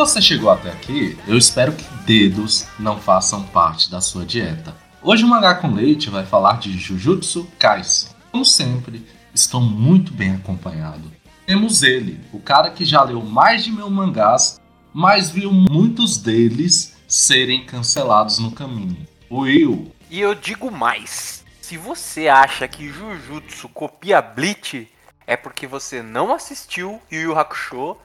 [0.00, 4.74] Você chegou até aqui, eu espero que dedos não façam parte da sua dieta.
[5.02, 8.08] Hoje o Mangá com Leite vai falar de Jujutsu Kaisen.
[8.32, 11.12] Como sempre, estou muito bem acompanhado.
[11.44, 14.58] Temos ele, o cara que já leu mais de mil mangás,
[14.90, 19.06] mas viu muitos deles serem cancelados no caminho.
[19.30, 19.92] Will.
[20.08, 24.88] E eu digo mais: se você acha que Jujutsu copia Bleach,
[25.26, 27.98] é porque você não assistiu Yu Yu Hakusho,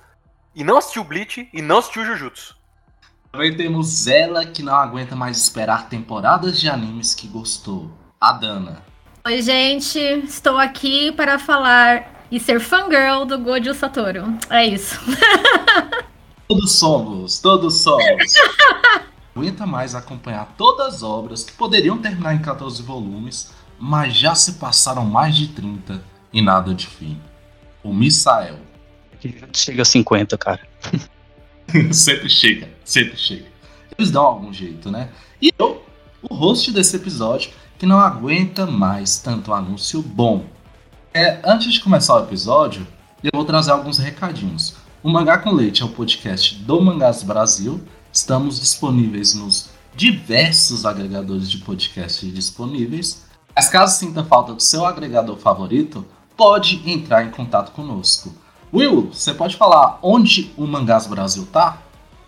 [0.55, 2.55] e não assistiu Bleach, e não assistiu Jujutsu.
[3.31, 8.81] Também temos ela que não aguenta mais esperar temporadas de animes que gostou, a Dana.
[9.27, 14.37] Oi, gente, estou aqui para falar e ser fangirl do Gojo Satoru.
[14.49, 14.97] É isso.
[16.47, 18.33] todos somos, todos somos.
[19.35, 24.53] aguenta mais acompanhar todas as obras que poderiam terminar em 14 volumes, mas já se
[24.53, 27.19] passaram mais de 30 e nada de fim.
[27.83, 28.57] O Misael.
[29.53, 30.61] Chega a 50, cara.
[31.91, 33.45] sempre chega, sempre chega.
[33.97, 35.09] Eles dão algum jeito, né?
[35.41, 35.83] E eu,
[36.21, 40.45] o host desse episódio, que não aguenta mais tanto anúncio bom.
[41.13, 42.85] É, antes de começar o episódio,
[43.23, 44.75] eu vou trazer alguns recadinhos.
[45.01, 47.81] O Mangá com Leite é o podcast do Mangás Brasil.
[48.11, 53.25] Estamos disponíveis nos diversos agregadores de podcast disponíveis.
[53.55, 56.05] Mas caso sinta falta do seu agregador favorito,
[56.35, 58.33] pode entrar em contato conosco.
[58.75, 61.78] Will, você pode falar onde o Mangás Brasil tá?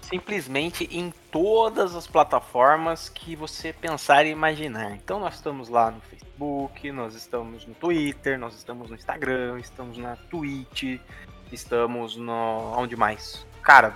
[0.02, 4.94] Simplesmente em todas as plataformas que você pensar e imaginar.
[4.94, 9.98] Então nós estamos lá no Facebook, nós estamos no Twitter, nós estamos no Instagram, estamos
[9.98, 11.02] na Twitch,
[11.52, 12.74] estamos no.
[12.78, 13.46] onde mais?
[13.62, 13.94] Cara,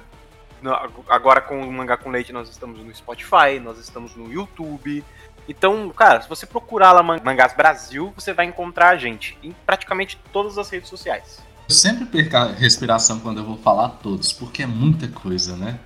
[1.07, 5.05] agora com o Mangá com Leite nós estamos no Spotify, nós estamos no YouTube.
[5.47, 10.19] Então, cara, se você procurar lá Mangás Brasil, você vai encontrar a gente em praticamente
[10.33, 11.49] todas as redes sociais.
[11.67, 15.79] Eu sempre perco a respiração quando eu vou falar todos, porque é muita coisa, né?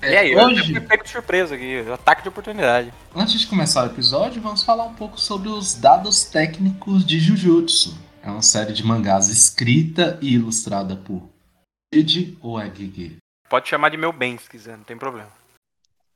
[0.00, 0.74] É, e aí, hoje...
[0.74, 2.92] eu pego de surpresa aqui, ataque de oportunidade.
[3.14, 7.98] Antes de começar o episódio, vamos falar um pouco sobre os dados técnicos de Jujutsu.
[8.22, 11.28] É uma série de mangás escrita e ilustrada por
[11.92, 13.16] Gigi ou é Gigi?
[13.48, 15.30] Pode chamar de meu bem se quiser, não tem problema.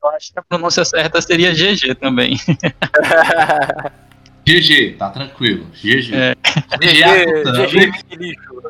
[0.03, 2.37] Eu acho que a pronúncia certa seria GG também.
[4.45, 5.65] GG, tá tranquilo.
[5.73, 6.13] GG.
[6.13, 6.35] É.
[6.77, 8.63] GG, GG lixo.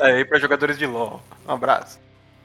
[0.00, 1.22] Aí pra jogadores de LoL.
[1.46, 1.98] Um abraço.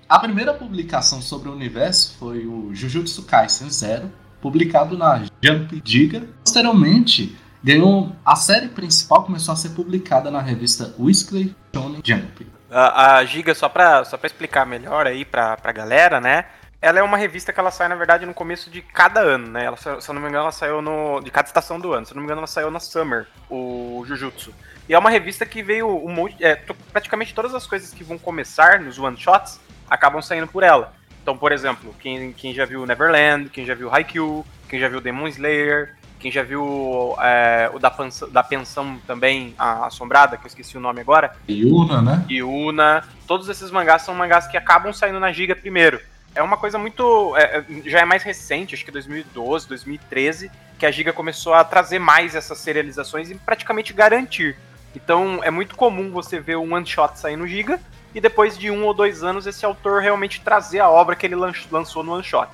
[0.07, 6.23] A primeira publicação sobre o universo foi o Jujutsu Kaisen Zero, publicado na Jump Diga.
[6.43, 12.47] Posteriormente, ganhou a série principal começou a ser publicada na revista Weekly Shonen Jump.
[12.71, 16.45] A, a Giga, só pra, só pra explicar melhor aí pra, pra galera, né?
[16.81, 19.65] Ela é uma revista que ela sai, na verdade, no começo de cada ano, né?
[19.65, 21.19] Ela, se eu não me engano, ela saiu no.
[21.19, 22.05] de cada estação do ano.
[22.05, 24.53] Se eu não me engano, ela saiu na Summer, o Jujutsu.
[24.87, 26.41] E é uma revista que veio um monte.
[26.43, 26.55] É,
[26.93, 29.59] praticamente todas as coisas que vão começar nos one-shots
[29.89, 30.93] acabam saindo por ela.
[31.21, 35.01] Então, por exemplo, quem, quem já viu Neverland, quem já viu Haikyuu, quem já viu
[35.01, 40.45] Demon Slayer, quem já viu é, o da, pensão, da pensão também, a Assombrada, que
[40.45, 41.35] eu esqueci o nome agora.
[41.49, 42.25] Yuna, né?
[42.29, 43.03] Yuna.
[43.27, 45.99] Todos esses mangás são mangás que acabam saindo na Giga primeiro.
[46.35, 47.35] É uma coisa muito.
[47.35, 51.99] É, já é mais recente, acho que 2012, 2013, que a Giga começou a trazer
[51.99, 54.57] mais essas serializações e praticamente garantir.
[54.95, 57.79] Então é muito comum você ver um one shot sair no Giga
[58.13, 61.35] e depois de um ou dois anos esse autor realmente trazer a obra que ele
[61.35, 62.49] lançou no one shot.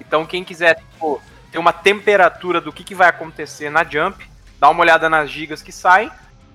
[0.00, 4.24] Então quem quiser tipo, ter uma temperatura do que, que vai acontecer na Jump,
[4.58, 6.10] dá uma olhada nas gigas que saem,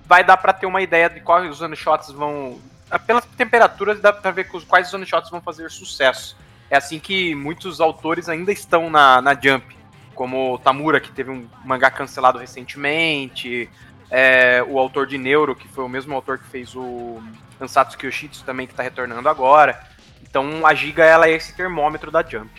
[0.06, 2.58] vai dar para ter uma ideia de quais os one shots vão.
[3.06, 6.36] Pelas temperaturas dá pra ver quais os one shots vão fazer sucesso.
[6.70, 9.76] É assim que muitos autores ainda estão na, na Jump,
[10.14, 13.68] como Tamura, que teve um mangá cancelado recentemente,
[14.10, 17.20] é, o autor de Neuro, que foi o mesmo autor que fez o
[17.60, 19.80] Ansatsu Kyoshitsu também, que está retornando agora.
[20.22, 22.50] Então a Giga ela é esse termômetro da Jump.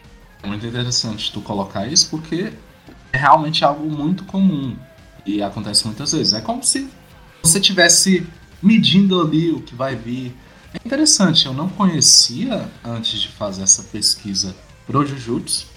[0.44, 2.54] É muito interessante tu colocar isso porque
[3.12, 4.78] é realmente algo muito comum
[5.26, 6.34] e acontece muitas vezes.
[6.34, 6.90] É como se
[7.44, 8.26] você tivesse
[8.62, 10.36] medindo ali o que vai vir.
[10.74, 14.56] É interessante, eu não conhecia antes de fazer essa pesquisa
[14.86, 15.68] pro Jujutsu.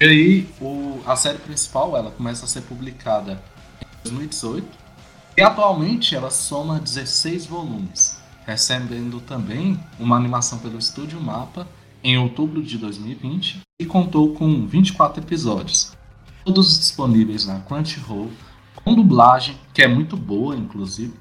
[0.00, 3.42] E aí o, a série principal ela começa a ser publicada
[3.82, 4.66] em 2018
[5.36, 8.18] e atualmente ela soma 16 volumes
[8.48, 11.68] recebendo também uma animação pelo Estúdio Mapa
[12.02, 15.92] em outubro de 2020 e contou com 24 episódios,
[16.46, 18.30] todos disponíveis na Crunchyroll,
[18.82, 21.12] com dublagem, que é muito boa, inclusive.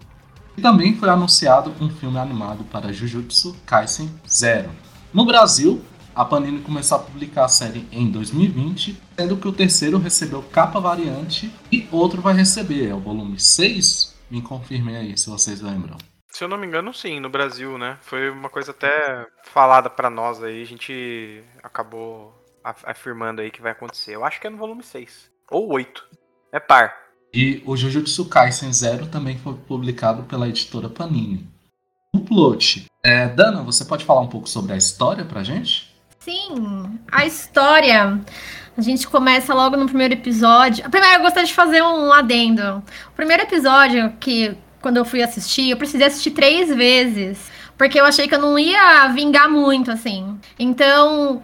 [0.58, 4.72] E também foi anunciado um filme animado para Jujutsu Kaisen Zero.
[5.14, 5.84] No Brasil,
[6.16, 10.80] a Panini começou a publicar a série em 2020, sendo que o terceiro recebeu capa
[10.80, 14.16] variante e outro vai receber, é o volume 6.
[14.30, 15.96] Me confirmem aí se vocês lembram.
[16.30, 17.98] Se eu não me engano, sim, no Brasil, né?
[18.02, 22.34] Foi uma coisa até falada pra nós aí, a gente acabou
[22.64, 24.16] af- afirmando aí que vai acontecer.
[24.16, 25.30] Eu acho que é no volume 6.
[25.50, 26.04] Ou 8.
[26.52, 26.94] É par.
[27.34, 31.48] E o Jujutsu Kaisen Zero também foi publicado pela editora Panini.
[32.16, 32.86] O plot.
[33.04, 35.94] É, Dana, você pode falar um pouco sobre a história pra gente?
[36.20, 38.20] Sim, a história.
[38.78, 40.90] A gente começa logo no primeiro episódio.
[40.90, 42.84] Primeiro, eu gostaria de fazer um adendo.
[43.10, 47.50] O primeiro episódio, que quando eu fui assistir, eu precisei assistir três vezes.
[47.78, 50.40] Porque eu achei que eu não ia vingar muito, assim.
[50.58, 51.42] Então,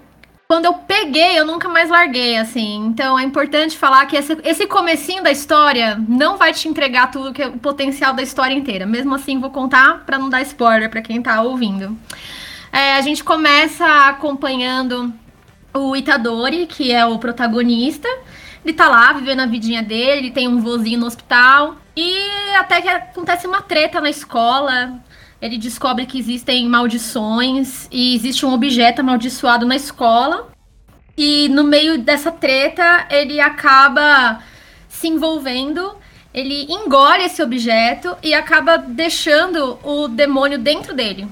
[0.54, 2.86] quando eu peguei, eu nunca mais larguei, assim.
[2.86, 7.34] Então, é importante falar que esse, esse comecinho da história não vai te entregar tudo
[7.34, 8.86] que é o potencial da história inteira.
[8.86, 11.98] Mesmo assim, vou contar pra não dar spoiler pra quem tá ouvindo.
[12.72, 15.12] É, a gente começa acompanhando
[15.74, 18.08] o Itadori, que é o protagonista.
[18.64, 21.78] Ele tá lá vivendo a vidinha dele, ele tem um vozinho no hospital.
[21.98, 22.16] E
[22.60, 25.00] até que acontece uma treta na escola.
[25.44, 30.48] Ele descobre que existem maldições e existe um objeto amaldiçoado na escola.
[31.18, 34.40] E no meio dessa treta, ele acaba
[34.88, 35.98] se envolvendo.
[36.34, 41.28] Ele engole esse objeto e acaba deixando o demônio dentro dele.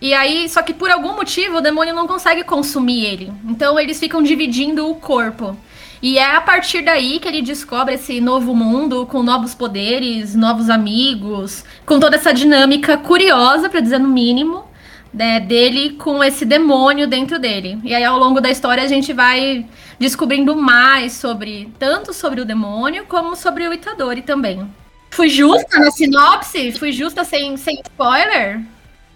[0.00, 3.32] E aí, só que por algum motivo o demônio não consegue consumir ele.
[3.44, 5.56] Então eles ficam dividindo o corpo.
[6.02, 10.68] E é a partir daí que ele descobre esse novo mundo com novos poderes, novos
[10.68, 14.64] amigos, com toda essa dinâmica curiosa, pra dizer no mínimo,
[15.12, 17.78] né, dele com esse demônio dentro dele.
[17.82, 19.66] E aí ao longo da história a gente vai
[19.98, 24.68] descobrindo mais sobre tanto sobre o demônio como sobre o Itadori também.
[25.10, 26.72] Fui justa na sinopse?
[26.72, 28.60] Fui justa sem, sem spoiler?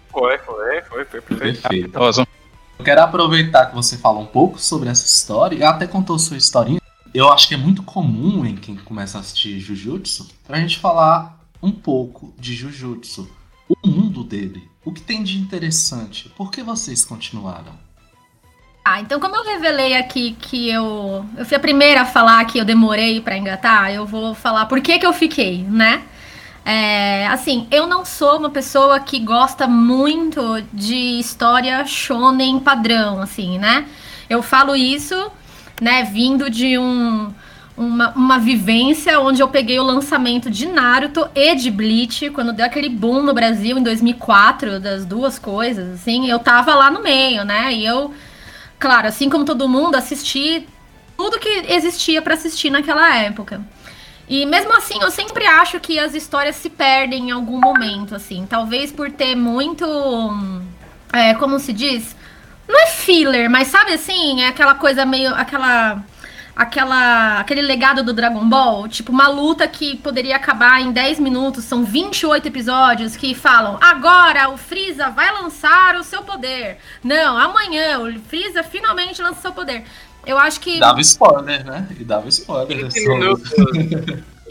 [0.09, 1.61] Foi, foi, foi, foi perfeito.
[1.61, 1.93] Perfeito.
[1.93, 2.27] Maravilhoso.
[2.81, 6.35] Eu quero aproveitar que você fala um pouco sobre essa história e até contou sua
[6.35, 6.81] historinha.
[7.13, 11.39] Eu acho que é muito comum em quem começa a assistir Jujutsu pra gente falar
[11.61, 13.29] um pouco de Jujutsu.
[13.69, 14.67] O mundo dele.
[14.83, 16.27] O que tem de interessante?
[16.29, 17.73] Por que vocês continuaram?
[18.83, 21.23] Ah, então como eu revelei aqui que eu.
[21.37, 24.81] Eu fui a primeira a falar que eu demorei pra engatar, eu vou falar por
[24.81, 26.01] que, que eu fiquei, né?
[26.63, 33.57] É, assim, eu não sou uma pessoa que gosta muito de história shonen padrão, assim,
[33.57, 33.85] né?
[34.29, 35.31] Eu falo isso,
[35.81, 37.33] né, vindo de um,
[37.75, 42.65] uma, uma vivência onde eu peguei o lançamento de Naruto e de Bleach, quando deu
[42.65, 47.43] aquele boom no Brasil em 2004, das duas coisas, assim, eu tava lá no meio,
[47.43, 47.73] né?
[47.73, 48.13] E eu,
[48.79, 50.67] claro, assim como todo mundo, assisti
[51.17, 53.61] tudo que existia pra assistir naquela época.
[54.31, 58.47] E mesmo assim, eu sempre acho que as histórias se perdem em algum momento, assim.
[58.49, 59.85] Talvez por ter muito.
[61.11, 62.15] É, como se diz?
[62.65, 64.41] Não é filler, mas sabe assim?
[64.41, 65.35] É aquela coisa meio.
[65.35, 66.01] aquela.
[66.53, 71.63] Aquela, aquele legado do Dragon Ball, tipo uma luta que poderia acabar em 10 minutos,
[71.63, 76.77] são 28 episódios que falam: agora o Freeza vai lançar o seu poder.
[77.03, 79.85] Não, amanhã o Freeza finalmente lança o seu poder.
[80.25, 80.79] Eu acho que.
[80.79, 81.87] Dava spoiler, né?
[81.99, 82.83] E dava spoiler.
[82.85, 83.51] 15 Só- minutos.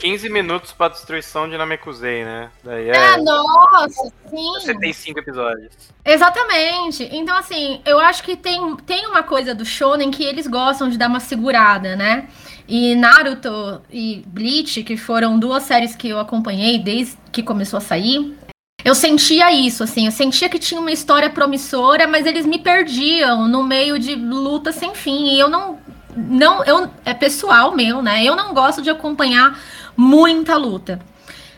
[0.00, 2.48] 15 minutos pra destruição de Namekusei, né?
[2.64, 2.96] Daí é.
[2.96, 4.60] É, nossa, sim.
[4.60, 5.72] 75 episódios.
[6.02, 7.06] Exatamente.
[7.12, 10.96] Então, assim, eu acho que tem, tem uma coisa do shonen que eles gostam de
[10.96, 12.28] dar uma segurada, né?
[12.66, 17.80] E Naruto e Bleach, que foram duas séries que eu acompanhei desde que começou a
[17.80, 18.36] sair,
[18.84, 23.46] eu sentia isso, assim, eu sentia que tinha uma história promissora, mas eles me perdiam
[23.48, 25.34] no meio de luta sem fim.
[25.34, 25.78] E eu não.
[26.16, 28.24] não eu, é pessoal meu, né?
[28.24, 29.58] Eu não gosto de acompanhar
[29.96, 30.98] muita luta.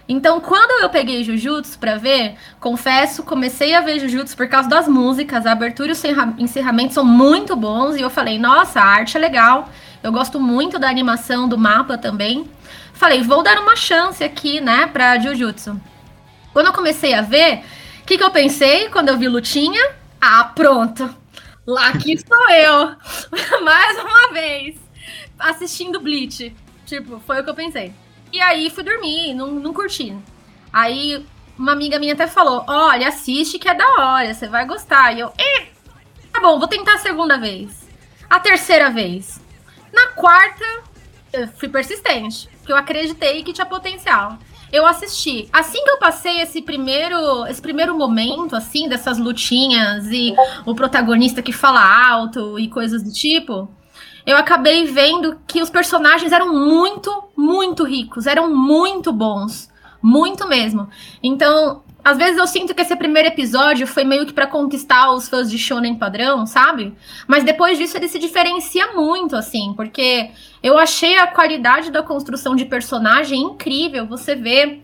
[0.09, 4.89] Então, quando eu peguei Jujutsu pra ver, confesso, comecei a ver Jujutsu por causa das
[4.89, 8.85] músicas, a abertura e o encerra- encerramento são muito bons, e eu falei, nossa, a
[8.85, 9.71] arte é legal,
[10.03, 12.51] eu gosto muito da animação do mapa também.
[12.93, 15.81] Falei, vou dar uma chance aqui, né, pra Jujutsu.
[16.53, 17.65] Quando eu comecei a ver,
[18.03, 19.95] o que, que eu pensei quando eu vi Lutinha?
[20.21, 21.15] Ah, pronto,
[21.67, 22.97] lá aqui estou eu,
[23.63, 24.77] mais uma vez,
[25.39, 26.55] assistindo Bleach.
[26.85, 27.93] Tipo, foi o que eu pensei.
[28.33, 30.17] E aí fui dormir, não, não curti.
[30.73, 31.25] Aí
[31.59, 35.13] uma amiga minha até falou: Olha, assiste que é da hora, você vai gostar.
[35.13, 35.69] E eu, eh,
[36.33, 37.89] tá bom, vou tentar a segunda vez.
[38.29, 39.41] A terceira vez.
[39.93, 40.65] Na quarta,
[41.33, 44.39] eu fui persistente, porque eu acreditei que tinha potencial.
[44.73, 45.49] Eu assisti.
[45.53, 51.43] Assim que eu passei esse primeiro, esse primeiro momento, assim, dessas lutinhas e o protagonista
[51.43, 53.69] que fala alto e coisas do tipo,
[54.27, 59.71] eu acabei vendo que os personagens eram muito, muito ricos, eram muito bons.
[60.01, 60.89] Muito mesmo.
[61.23, 65.29] Então, às vezes eu sinto que esse primeiro episódio foi meio que pra conquistar os
[65.29, 66.93] fãs de shonen padrão, sabe?
[67.29, 70.31] Mas depois disso ele se diferencia muito, assim, porque
[70.63, 74.07] eu achei a qualidade da construção de personagem incrível.
[74.07, 74.81] Você vê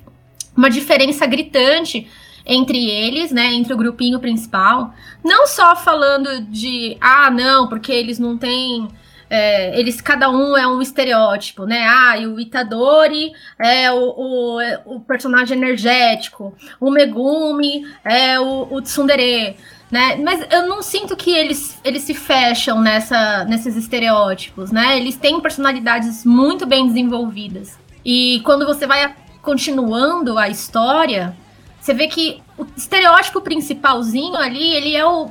[0.57, 2.09] uma diferença gritante
[2.45, 4.93] entre eles, né, entre o grupinho principal,
[5.23, 8.89] não só falando de ah, não, porque eles não têm
[9.31, 11.87] é, eles cada um é um estereótipo, né?
[11.87, 18.81] Ah, e o Itadori é o, o, o, personagem energético, o Megumi é o, o
[18.81, 19.57] Tsundere,
[19.91, 20.17] né?
[20.17, 24.99] Mas eu não sinto que eles, eles se fecham nessa, nesses estereótipos, né?
[24.99, 27.79] Eles têm personalidades muito bem desenvolvidas.
[28.05, 31.35] E quando você vai continuando a história,
[31.81, 35.31] você vê que o estereótipo principalzinho ali, ele é o,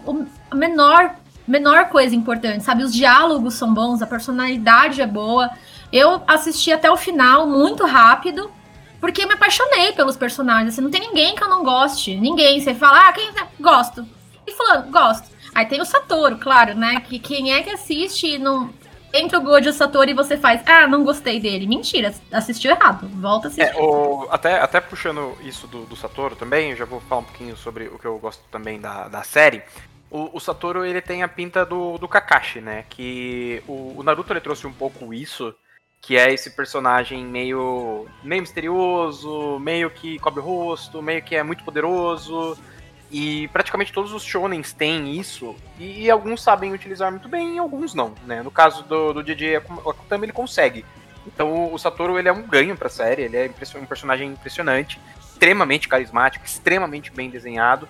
[0.51, 1.15] o menor
[1.47, 2.83] menor coisa importante, sabe?
[2.83, 5.49] Os diálogos são bons, a personalidade é boa.
[5.93, 8.51] Eu assisti até o final muito rápido,
[8.99, 10.73] porque me apaixonei pelos personagens.
[10.73, 12.17] Assim, não tem ninguém que eu não goste.
[12.17, 12.59] Ninguém.
[12.59, 14.05] Você fala, ah, quem gosto.
[14.57, 15.29] Falando, gosto.
[15.53, 16.99] Aí tem o Satoru, claro, né?
[17.01, 18.73] Que quem é que assiste e não.
[19.13, 21.65] Entra o Gojo Satoru e você faz, ah, não gostei dele.
[21.65, 23.07] Mentira, assistiu errado.
[23.07, 23.75] Volta a assistir.
[23.75, 27.55] É, o, até, até puxando isso do, do Satoru também, já vou falar um pouquinho
[27.55, 29.63] sobre o que eu gosto também da, da série.
[30.11, 32.85] O, o, Satoru ele tem a pinta do, do Kakashi, né?
[32.89, 35.55] Que o, o, Naruto ele trouxe um pouco isso,
[36.01, 41.43] que é esse personagem meio, meio misterioso, meio que cobre o rosto, meio que é
[41.43, 42.57] muito poderoso.
[43.09, 47.93] E praticamente todos os shonens têm isso, e, alguns sabem utilizar muito bem e alguns
[47.93, 48.43] não, né?
[48.43, 50.83] No caso do, do DJ Akutami ele consegue.
[51.25, 55.87] Então o Satoru ele é um ganho pra série, ele é um personagem impressionante, extremamente
[55.87, 57.87] carismático, extremamente bem desenhado.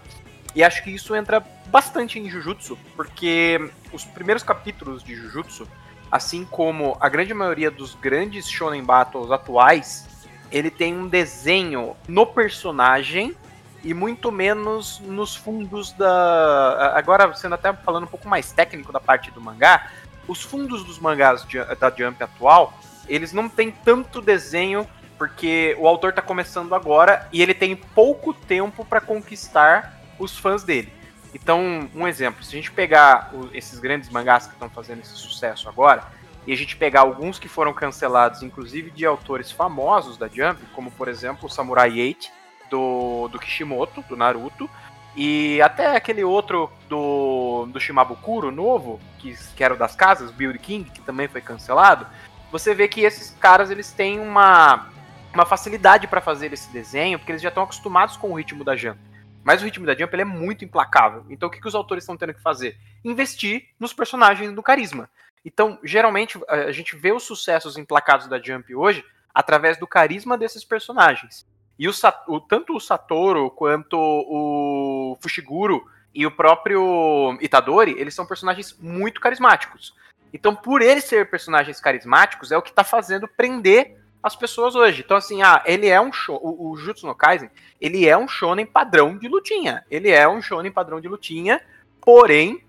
[0.56, 5.68] E acho que isso entra bastante em Jujutsu, porque os primeiros capítulos de Jujutsu,
[6.12, 10.08] assim como a grande maioria dos grandes shonen battles atuais,
[10.52, 13.36] ele tem um desenho no personagem
[13.84, 16.94] e muito menos nos fundos da.
[16.96, 19.92] Agora, sendo até falando um pouco mais técnico da parte do mangá,
[20.28, 21.46] os fundos dos mangás
[21.80, 22.74] da Jump atual,
[23.08, 28.34] eles não têm tanto desenho porque o autor está começando agora e ele tem pouco
[28.34, 30.94] tempo para conquistar os fãs dele.
[31.34, 35.68] Então, um exemplo, se a gente pegar esses grandes mangás que estão fazendo esse sucesso
[35.68, 36.04] agora,
[36.46, 40.90] e a gente pegar alguns que foram cancelados, inclusive de autores famosos da Jump, como
[40.90, 42.37] por exemplo o Samurai 8
[42.70, 44.70] do, do Kishimoto, do Naruto,
[45.16, 50.60] e até aquele outro do, do Shimabukuro novo, que, que era o das casas, Beauty
[50.60, 52.06] King, que também foi cancelado,
[52.52, 54.90] você vê que esses caras eles têm uma,
[55.34, 58.76] uma facilidade para fazer esse desenho, porque eles já estão acostumados com o ritmo da
[58.76, 59.00] Jump.
[59.44, 61.26] Mas o ritmo da Jump é muito implacável.
[61.30, 62.78] Então o que, que os autores estão tendo que fazer?
[63.04, 65.10] Investir nos personagens do carisma.
[65.44, 70.66] Então, geralmente, a gente vê os sucessos implacados da Jump hoje através do carisma desses
[70.66, 71.48] personagens.
[71.78, 71.92] E o,
[72.28, 79.22] o, tanto o Satoru quanto o Fushiguro e o próprio Itadori, eles são personagens muito
[79.22, 79.94] carismáticos.
[80.34, 85.04] Então, por eles serem personagens carismáticos, é o que está fazendo prender as pessoas hoje.
[85.06, 86.40] Então, assim, ah, ele é um show.
[86.42, 89.86] O, o Jutsu no Kaisen, ele é um shonen padrão de lutinha.
[89.90, 91.62] Ele é um shonen padrão de lutinha,
[92.02, 92.64] porém,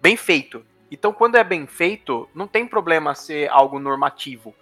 [0.00, 0.64] bem feito.
[0.90, 4.54] Então, quando é bem feito, não tem problema ser algo normativo.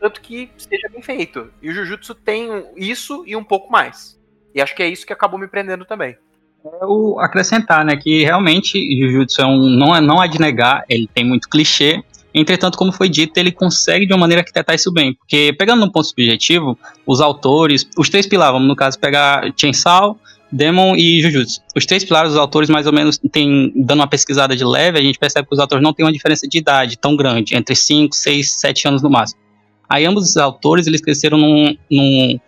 [0.00, 1.50] Tanto que seja bem feito.
[1.60, 4.18] E o Jujutsu tem isso e um pouco mais.
[4.54, 6.16] E acho que é isso que acabou me prendendo também.
[6.64, 7.96] É o acrescentar, né?
[7.96, 12.02] Que realmente Jujutsu é um, não, é, não é de negar, ele tem muito clichê,
[12.34, 15.90] Entretanto, como foi dito, ele consegue de uma maneira arquitetar isso bem, porque pegando um
[15.90, 20.18] ponto subjetivo, os autores, os três pilares, vamos no caso pegar Chainsaw,
[20.52, 21.60] Demon e Jujutsu.
[21.74, 25.02] Os três pilares, os autores mais ou menos tem dando uma pesquisada de leve, a
[25.02, 28.14] gente percebe que os autores não têm uma diferença de idade tão grande, entre 5,
[28.14, 29.40] 6, 7 anos no máximo.
[29.88, 32.38] Aí ambos os autores, eles cresceram num, num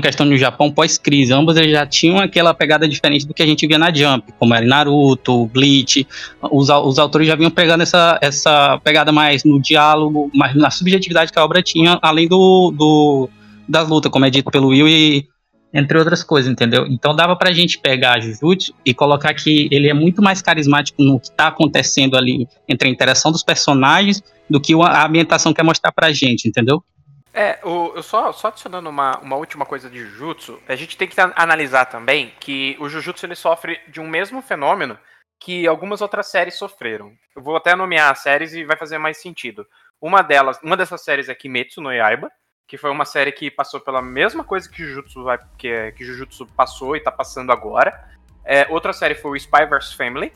[0.00, 1.32] questão no Japão pós-crise.
[1.32, 4.54] Ambos eles já tinham aquela pegada diferente do que a gente via na Jump, como
[4.54, 6.06] era Naruto, Bleach.
[6.50, 11.32] Os, os autores já vinham pegando essa, essa pegada mais no diálogo, mais na subjetividade
[11.32, 13.28] que a obra tinha, além do, do
[13.68, 15.26] das lutas, como é dito pelo Will e
[15.72, 16.86] entre outras coisas, entendeu?
[16.86, 21.20] Então dava pra gente pegar Jujutsu e colocar que ele é muito mais carismático no
[21.20, 25.92] que tá acontecendo ali entre a interação dos personagens do que a ambientação quer mostrar
[25.92, 26.82] pra gente, entendeu?
[27.32, 31.06] É, o, eu só, só adicionando uma, uma última coisa de Jujutsu, a gente tem
[31.06, 34.98] que analisar também que o Jujutsu ele sofre de um mesmo fenômeno
[35.38, 37.12] que algumas outras séries sofreram.
[37.36, 39.66] Eu vou até nomear as séries e vai fazer mais sentido.
[40.00, 42.30] Uma delas, uma dessas séries é Kimetsu no Yaiba,
[42.66, 46.46] que foi uma série que passou pela mesma coisa que Jujutsu, vai, que, que Jujutsu
[46.56, 48.08] passou e tá passando agora.
[48.44, 50.32] É, outra série foi o Spy vs Family,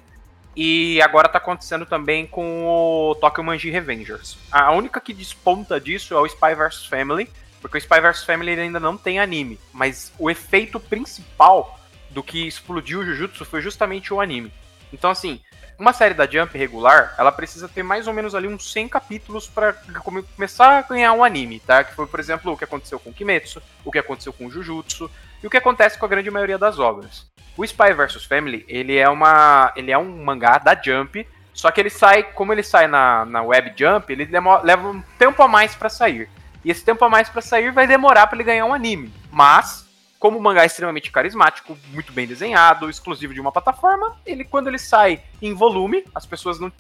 [0.55, 4.37] e agora tá acontecendo também com o Tokyo Manji Revengers.
[4.51, 7.31] A única que desponta disso é o Spy vs Family,
[7.61, 9.59] porque o Spy vs Family ainda não tem anime.
[9.73, 11.79] Mas o efeito principal
[12.11, 14.53] do que explodiu o Jujutsu foi justamente o anime.
[14.93, 15.41] Então, assim,
[15.79, 19.49] uma série da Jump regular, ela precisa ter mais ou menos ali uns 100 capítulos
[19.49, 19.73] para
[20.05, 21.83] começar a ganhar um anime, tá?
[21.83, 25.11] Que foi, por exemplo, o que aconteceu com Kimetsu, o que aconteceu com Jujutsu
[25.43, 27.31] e o que acontece com a grande maioria das obras.
[27.57, 29.73] O Spy vs Family, ele é uma.
[29.77, 33.43] ele é um mangá da Jump, só que ele sai, como ele sai na, na
[33.43, 36.31] Web Jump, ele demora, leva um tempo a mais para sair.
[36.65, 39.13] E esse tempo a mais para sair vai demorar para ele ganhar um anime.
[39.31, 39.87] Mas,
[40.19, 44.69] como o mangá é extremamente carismático, muito bem desenhado, exclusivo de uma plataforma, ele quando
[44.69, 46.73] ele sai em volume, as pessoas não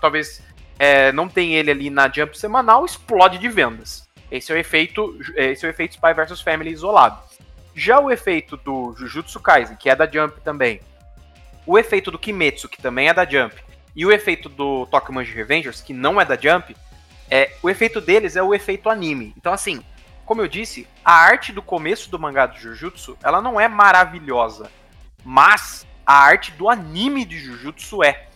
[0.00, 0.42] talvez
[0.78, 4.08] é, não tem ele ali na Jump semanal, explode de vendas.
[4.30, 7.18] Esse é o efeito, esse é o efeito Spy vs Family isolado.
[7.74, 10.80] Já o efeito do Jujutsu Kaisen, que é da Jump também,
[11.66, 13.56] o efeito do Kimetsu, que também é da Jump,
[13.96, 16.76] e o efeito do Tokyo Manji Revengers, que não é da Jump,
[17.30, 19.34] é, o efeito deles é o efeito anime.
[19.36, 19.82] Então, assim,
[20.24, 24.70] como eu disse, a arte do começo do mangá do Jujutsu, ela não é maravilhosa.
[25.24, 28.26] Mas a arte do anime de Jujutsu é.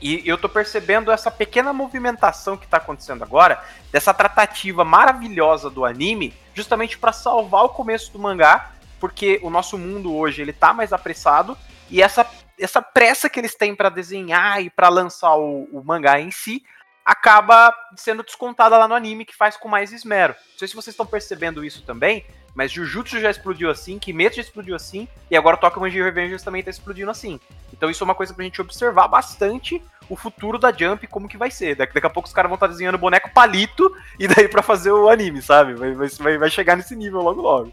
[0.00, 5.84] E eu tô percebendo essa pequena movimentação que tá acontecendo agora, dessa tratativa maravilhosa do
[5.84, 10.72] anime, justamente para salvar o começo do mangá, porque o nosso mundo hoje ele tá
[10.72, 11.56] mais apressado
[11.90, 12.28] e essa
[12.58, 16.64] essa pressa que eles têm para desenhar e para lançar o, o, mangá em si
[17.04, 20.34] acaba sendo descontada lá no anime, que faz com mais esmero.
[20.50, 24.42] Não sei se vocês estão percebendo isso também, mas Jujutsu já explodiu assim, Kimetsu já
[24.42, 27.40] explodiu assim, e agora Tokyo Manji Revengers também tá explodindo assim.
[27.72, 31.38] Então isso é uma coisa pra gente observar bastante o futuro da Jump, como que
[31.38, 31.76] vai ser.
[31.76, 34.62] Daqui, daqui a pouco os caras vão estar tá desenhando boneco palito, e daí para
[34.62, 35.74] fazer o anime, sabe?
[35.74, 37.72] Vai, vai, vai chegar nesse nível logo logo.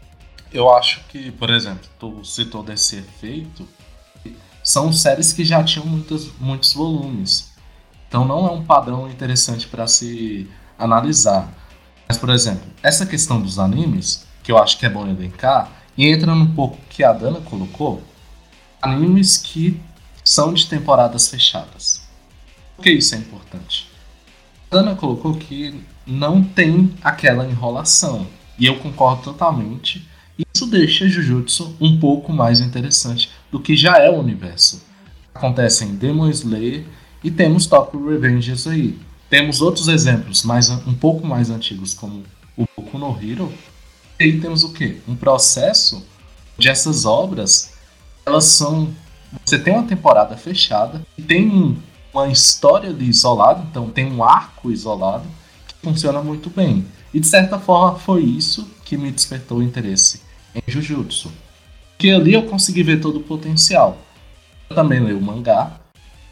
[0.52, 3.68] Eu acho que, por exemplo, tu citou desse efeito,
[4.62, 7.52] são séries que já tinham muitos, muitos volumes.
[8.08, 11.48] Então não é um padrão interessante para se analisar.
[12.08, 16.06] Mas, por exemplo, essa questão dos animes, que eu acho que é bom elencar, e
[16.06, 18.02] entra um pouco que a Dana colocou,
[18.80, 19.80] animes que
[20.24, 22.06] são de temporadas fechadas.
[22.76, 23.88] Por que isso é importante?
[24.70, 28.26] A Dana colocou que não tem aquela enrolação.
[28.58, 30.06] E eu concordo totalmente.
[30.38, 34.82] Isso deixa Jujutsu um pouco mais interessante do que já é o universo.
[35.34, 36.84] Acontece em Demon Slayer
[37.24, 38.98] e temos Tokyo Revengers aí.
[39.30, 42.22] Temos outros exemplos, mais um pouco mais antigos, como
[42.54, 43.50] o Boku no Hero.
[44.20, 44.98] E aí temos o quê?
[45.08, 46.06] Um processo
[46.58, 47.72] de essas obras,
[48.24, 48.94] elas são...
[49.44, 51.76] Você tem uma temporada fechada, tem
[52.12, 55.26] uma história ali isolada, então tem um arco isolado,
[55.66, 56.86] que funciona muito bem.
[57.12, 60.25] E de certa forma foi isso que me despertou o interesse
[60.56, 61.32] em Jujutsu.
[61.90, 63.98] Porque ali eu consegui ver todo o potencial.
[64.68, 65.80] Eu também leio o mangá.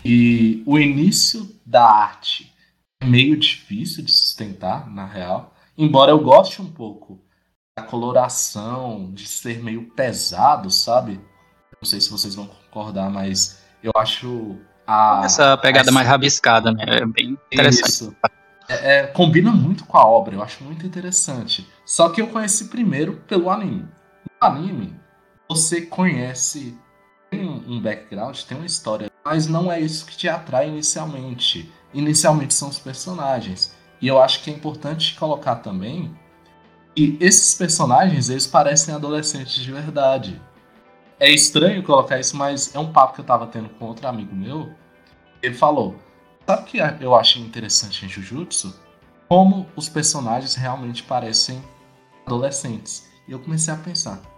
[0.05, 2.53] E o início da arte
[3.01, 5.55] é meio difícil de sustentar, na real.
[5.77, 7.21] Embora eu goste um pouco
[7.77, 11.21] da coloração, de ser meio pesado, sabe?
[11.81, 15.23] Não sei se vocês vão concordar, mas eu acho a.
[15.25, 16.85] Essa pegada mais rabiscada, né?
[16.87, 17.89] É bem interessante.
[17.89, 18.17] Isso.
[18.69, 21.69] É, é, combina muito com a obra, eu acho muito interessante.
[21.85, 23.87] Só que eu conheci primeiro pelo anime.
[24.45, 24.95] Anime,
[25.49, 26.79] você conhece,
[27.31, 31.73] tem um background, tem uma história, mas não é isso que te atrai inicialmente.
[31.95, 33.75] Inicialmente são os personagens.
[34.03, 36.15] E eu acho que é importante colocar também
[36.95, 40.39] que esses personagens, eles parecem adolescentes de verdade.
[41.19, 44.37] É estranho colocar isso, mas é um papo que eu tava tendo com outro amigo
[44.37, 44.71] meu.
[45.43, 45.97] Ele falou:
[46.47, 48.79] Sabe o que eu achei interessante em Jujutsu?
[49.27, 51.65] Como os personagens realmente parecem
[52.27, 53.09] adolescentes.
[53.27, 54.34] E eu comecei a pensar: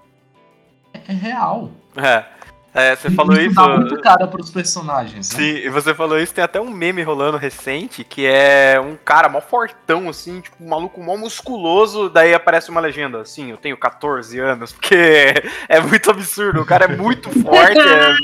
[1.09, 1.71] é real.
[1.97, 2.37] É.
[2.77, 3.55] É, você falou isso.
[3.55, 5.33] Dá muito cara pros personagens.
[5.33, 5.39] Né?
[5.39, 9.31] Sim, e você falou isso, tem até um meme rolando recente, que é um cara
[9.31, 13.79] mó fortão, assim, tipo, um maluco mó musculoso, daí aparece uma legenda, assim, eu tenho
[13.79, 15.33] 14 anos, porque
[15.71, 18.15] é muito absurdo, o cara é muito forte, é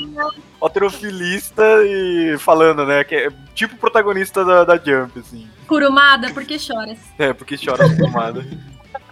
[0.60, 5.48] alterofilista e falando, né, que é tipo protagonista da, da Jump, assim.
[5.66, 6.98] Curumada, porque choras.
[7.18, 8.44] É, porque choras, Curumada.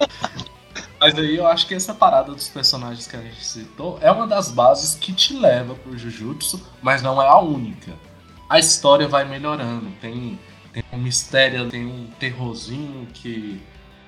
[1.00, 4.26] Mas aí eu acho que essa parada dos personagens que a gente citou é uma
[4.26, 7.94] das bases que te leva pro Jujutsu, mas não é a única.
[8.46, 10.38] A história vai melhorando, tem,
[10.74, 13.62] tem um mistério, tem um terrorzinho que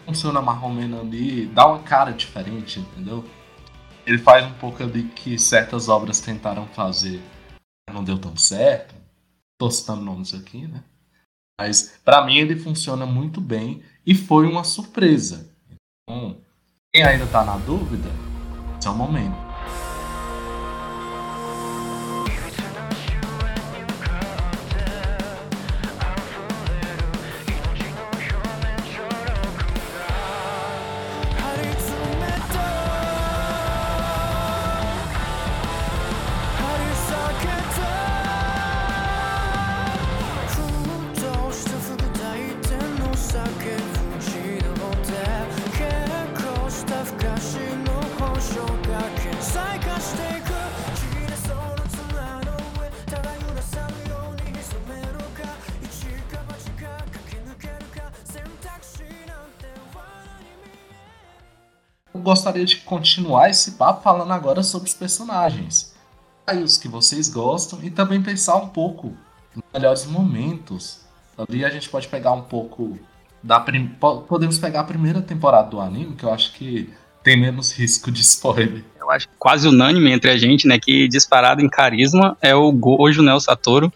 [0.05, 3.25] funciona mais ou menos ali, dá uma cara diferente, entendeu?
[4.05, 7.23] Ele faz um pouco ali que certas obras tentaram fazer,
[7.91, 8.95] não deu tão certo.
[9.59, 10.83] Tô citando nomes aqui, né?
[11.59, 15.51] Mas para mim ele funciona muito bem e foi uma surpresa.
[16.03, 16.37] Então,
[16.95, 18.11] quem ainda está na dúvida,
[18.79, 19.42] esse é o momento.
[63.13, 65.93] Continuar esse papo falando agora sobre os personagens.
[66.47, 69.13] Aí os que vocês gostam e também pensar um pouco
[69.55, 71.03] nos melhores momentos.
[71.37, 72.99] Ali a gente pode pegar um pouco
[73.43, 73.95] da prim...
[74.27, 76.91] podemos pegar a primeira temporada do anime, que eu acho que
[77.23, 78.83] tem menos risco de spoiler.
[78.99, 83.23] Eu acho quase unânime entre a gente, né, que disparado em carisma é o Gojo,
[83.23, 83.93] né, o Satoru,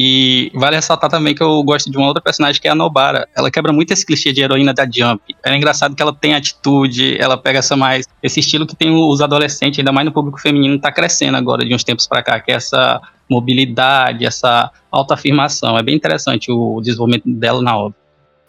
[0.00, 3.26] e vale ressaltar também que eu gosto de uma outra personagem que é a Nobara.
[3.36, 5.34] Ela quebra muito esse clichê de heroína da Jump.
[5.44, 8.06] É engraçado que ela tem atitude, ela pega essa mais.
[8.22, 11.74] Esse estilo que tem os adolescentes, ainda mais no público feminino, tá crescendo agora de
[11.74, 15.76] uns tempos para cá, que é essa mobilidade, essa autoafirmação.
[15.76, 17.98] É bem interessante o desenvolvimento dela na obra.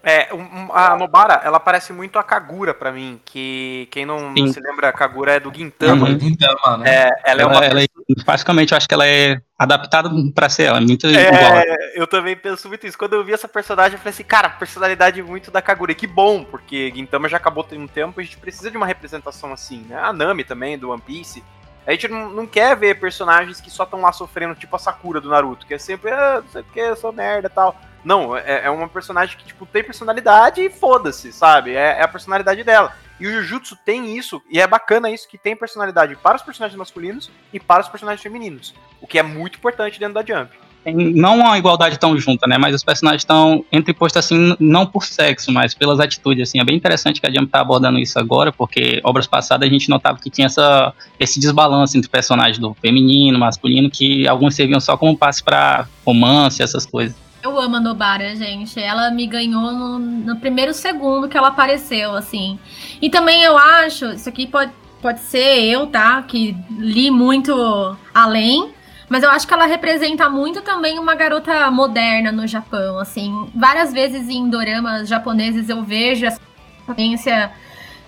[0.02, 0.30] É,
[0.72, 4.88] a Nobara, ela parece muito a Kagura para mim, que quem não, não, se lembra,
[4.88, 6.08] a Kagura é do Gintama.
[6.08, 6.20] Uhum.
[6.20, 6.90] Gintama, né?
[6.90, 7.88] É, ela, ela, é uma ela é,
[8.26, 11.64] basicamente, eu acho que ela é adaptada para ser ela, é muito é, igual.
[11.96, 12.98] Eu também penso muito isso.
[12.98, 15.92] Quando eu vi essa personagem, eu falei assim, cara, personalidade muito da Kagura.
[15.92, 18.86] E que bom, porque Gintama já acabou tem um tempo, a gente precisa de uma
[18.86, 20.00] representação assim, né?
[20.00, 21.44] A Nami também, do One Piece.
[21.86, 25.20] A gente não, não quer ver personagens que só estão lá sofrendo, tipo a Sakura
[25.20, 27.76] do Naruto, que é sempre, ah, não sei o que, eu sou merda e tal.
[28.04, 31.72] Não, é, é uma personagem que, tipo, tem personalidade e foda-se, sabe?
[31.72, 32.94] É, é, a personalidade dela.
[33.20, 36.78] E o Jujutsu tem isso, e é bacana isso, que tem personalidade para os personagens
[36.78, 38.74] masculinos e para os personagens femininos.
[39.02, 40.52] O que é muito importante dentro da Jump.
[40.86, 42.58] Não uma igualdade tão junta, né?
[42.58, 46.60] Mas os personagens estão entrepostos assim, não por sexo, mas pelas atitudes, assim.
[46.60, 49.90] É bem interessante que a Jump tá abordando isso agora, porque obras passadas a gente
[49.90, 54.96] notava que tinha essa, esse desbalanço entre personagens do feminino, masculino, que alguns serviam só
[54.96, 57.16] como passe para romance, essas coisas.
[57.42, 58.80] Eu amo a Nobara, gente.
[58.80, 62.60] Ela me ganhou no, no, primeiro segundo que ela apareceu, assim.
[63.02, 64.72] E também eu acho, isso aqui pode,
[65.02, 66.22] pode ser eu, tá?
[66.24, 68.74] Que li muito além.
[69.08, 73.50] Mas eu acho que ela representa muito também uma garota moderna no Japão, assim.
[73.56, 76.40] Várias vezes em doramas japoneses eu vejo essa
[76.86, 77.52] tendência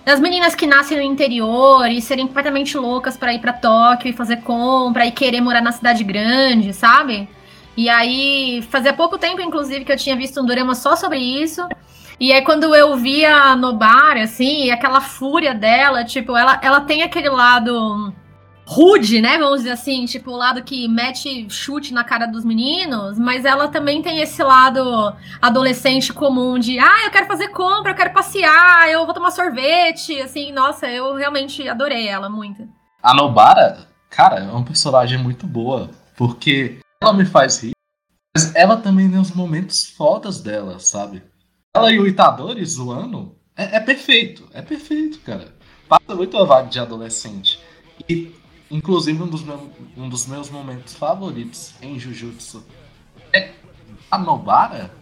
[0.04, 4.12] das meninas que nascem no interior e serem completamente loucas para ir para Tóquio e
[4.12, 7.28] fazer compra e querer morar na cidade grande, sabe?
[7.76, 11.66] E aí, fazia pouco tempo, inclusive, que eu tinha visto um drama só sobre isso.
[12.20, 17.02] E aí, quando eu via no bar, assim, aquela fúria dela, tipo, ela, ela tem
[17.02, 18.12] aquele lado
[18.64, 19.38] rude, né?
[19.38, 23.68] Vamos dizer assim, tipo, o lado que mete chute na cara dos meninos, mas ela
[23.68, 28.88] também tem esse lado adolescente comum de, ah, eu quero fazer compra, eu quero passear,
[28.90, 32.68] eu vou tomar sorvete, assim, nossa, eu realmente adorei ela muito.
[33.02, 37.72] A Nobara, cara, é uma personagem muito boa, porque ela me faz rir,
[38.34, 41.22] mas ela também tem os momentos fodas dela, sabe?
[41.74, 45.52] Ela e o Itadori zoando é, é perfeito, é perfeito, cara.
[45.88, 47.58] Passa muito a vibe de adolescente.
[48.08, 48.32] E,
[48.70, 49.60] inclusive, um dos, meus,
[49.96, 52.64] um dos meus momentos favoritos em Jujutsu
[53.32, 53.50] é
[54.10, 54.94] a Nobara,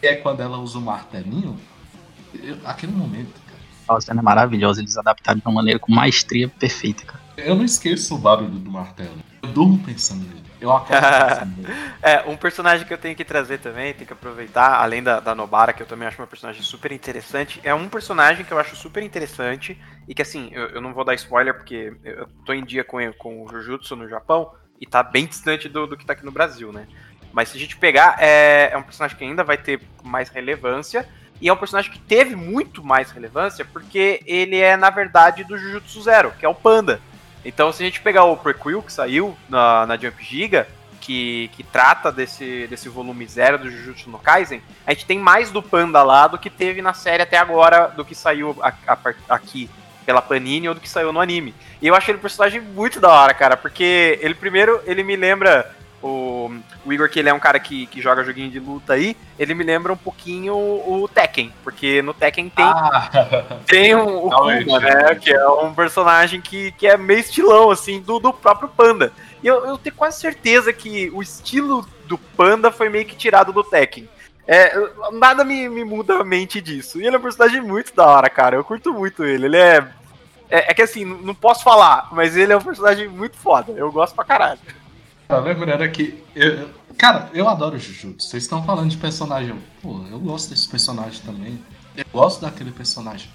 [0.00, 1.58] que é quando ela usa o martelinho.
[2.34, 3.96] Eu, aquele momento, cara.
[3.96, 7.24] A cena é maravilhosa, eles adaptaram de uma maneira com maestria perfeita, cara.
[7.38, 9.16] Eu não esqueço o barulho do martelo.
[9.42, 10.43] Eu durmo pensando nele.
[10.64, 10.84] Eu
[12.02, 15.34] é, um personagem que eu tenho que trazer também, tem que aproveitar, além da, da
[15.34, 18.74] Nobara, que eu também acho uma personagem super interessante, é um personagem que eu acho
[18.74, 22.64] super interessante e que, assim, eu, eu não vou dar spoiler porque eu tô em
[22.64, 26.14] dia com, com o Jujutsu no Japão e tá bem distante do, do que tá
[26.14, 26.86] aqui no Brasil, né?
[27.32, 31.08] Mas se a gente pegar, é, é um personagem que ainda vai ter mais relevância
[31.40, 35.58] e é um personagem que teve muito mais relevância porque ele é, na verdade, do
[35.58, 37.00] Jujutsu Zero, que é o Panda.
[37.44, 40.66] Então, se a gente pegar o prequel que saiu na, na Jump Giga,
[41.00, 45.50] que, que trata desse, desse volume zero do Jujutsu no Kaisen, a gente tem mais
[45.50, 48.98] do Panda lá do que teve na série até agora, do que saiu a, a,
[49.28, 49.68] aqui
[50.06, 51.54] pela Panini ou do que saiu no anime.
[51.82, 55.14] E eu acho ele um personagem muito da hora, cara, porque ele primeiro, ele me
[55.14, 55.70] lembra
[56.04, 56.50] o,
[56.84, 59.54] o, Igor, que ele é um cara que, que joga joguinho de luta aí, ele
[59.54, 63.10] me lembra um pouquinho o, Tekken, porque no Tekken tem, ah.
[63.66, 68.02] tem um, o Kuma, né, que é um personagem que, que é meio estilão, assim,
[68.02, 69.14] do, do próprio Panda.
[69.42, 73.50] E eu, eu tenho quase certeza que o estilo do Panda foi meio que tirado
[73.50, 74.06] do Tekken.
[74.46, 74.74] É,
[75.12, 77.00] nada me, me muda a mente disso.
[77.00, 78.56] E ele é um personagem muito da hora, cara.
[78.56, 79.46] Eu curto muito ele.
[79.46, 79.88] Ele é.
[80.50, 83.72] É, é que assim, não posso falar, mas ele é um personagem muito foda.
[83.72, 84.60] Eu gosto pra caralho.
[85.26, 86.22] Tá lembrando aqui.
[86.34, 88.28] Eu, cara, eu adoro Jujutsu.
[88.28, 89.54] Vocês estão falando de personagem.
[89.80, 91.58] Pô, eu gosto desse personagem também.
[91.96, 93.28] Eu gosto daquele personagem.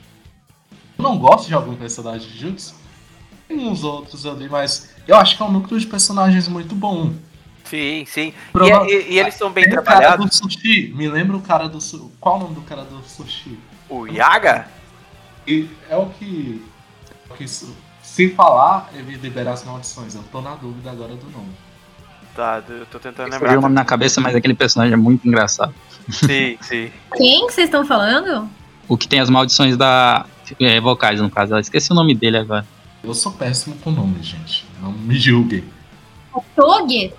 [0.97, 2.75] Eu não gosto de algum personagem de Jujutsu.
[3.47, 7.12] Tem uns outros ali, mas eu acho que é um núcleo de personagens muito bom.
[7.63, 8.34] Sim, sim.
[8.52, 8.86] Prova...
[8.88, 10.25] E, e, e, eles são bem Tem trabalhados.
[10.25, 12.12] O cara do sushi, me lembra o cara do sushi.
[12.19, 13.58] Qual o nome do cara do sushi?
[13.89, 14.67] O Yaga?
[15.47, 16.63] E é o que.
[17.30, 20.13] É o que se falar, ele libera as maldições.
[20.15, 21.54] Eu tô na dúvida agora do nome.
[22.36, 23.54] Tá, eu tô tentando lembrar.
[23.54, 25.74] Eu o nome na cabeça, mas aquele personagem é muito engraçado.
[26.10, 26.92] Sim, sim.
[27.15, 28.50] Quem que vocês estão falando?
[28.88, 30.26] O que tem as maldições da
[30.60, 31.54] é, vocais, no caso.
[31.54, 32.65] Eu esqueci o nome dele agora.
[33.04, 34.65] Eu sou péssimo com nome, gente.
[34.82, 35.63] Não me julguem.
[36.34, 37.13] O Toge?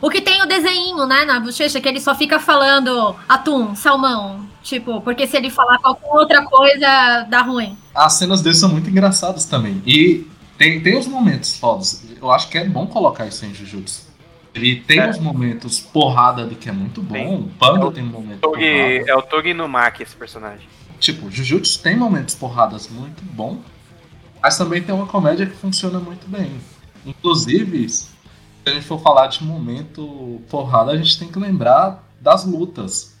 [0.00, 4.46] O que tem o desenho, né, na bochecha, que ele só fica falando atum, salmão.
[4.62, 7.76] Tipo, porque se ele falar qualquer outra coisa, dá ruim.
[7.94, 9.82] As cenas dele são muito engraçadas também.
[9.86, 10.26] E
[10.58, 12.04] tem, tem os momentos fodas.
[12.20, 14.06] Eu acho que é bom colocar isso em Jujutsu.
[14.54, 15.08] Ele tem é.
[15.08, 17.14] uns momentos porrada de que é muito bom.
[17.14, 17.34] Tem.
[17.34, 18.64] O Panda é tem um momento Togi,
[19.06, 20.66] É o Togi Numaki esse personagem.
[20.98, 23.60] Tipo, Jujutsu tem momentos porradas muito bom,
[24.42, 26.58] mas também tem uma comédia que funciona muito bem.
[27.04, 28.08] Inclusive, se
[28.64, 33.14] a gente for falar de momento porrada, a gente tem que lembrar das lutas.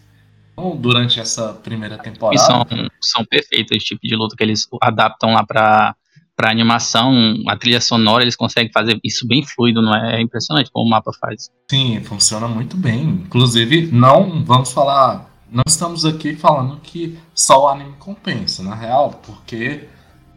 [0.52, 2.34] Então, durante essa primeira temporada.
[2.34, 2.66] E são,
[2.98, 5.94] são perfeitos esse tipo de luta que eles adaptam lá pra,
[6.36, 7.14] para animação,
[7.48, 10.16] a trilha sonora, eles conseguem fazer isso bem fluido, não é?
[10.16, 11.50] É impressionante como o mapa faz.
[11.70, 13.02] Sim, funciona muito bem.
[13.04, 19.20] Inclusive, não vamos falar, não estamos aqui falando que só o anime compensa, na real,
[19.24, 19.88] porque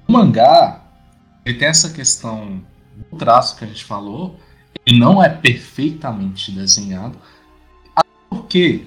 [0.07, 0.81] o mangá
[1.45, 2.61] ele tem essa questão
[3.11, 4.39] do traço que a gente falou,
[4.85, 7.17] ele não é perfeitamente desenhado,
[8.29, 8.85] porque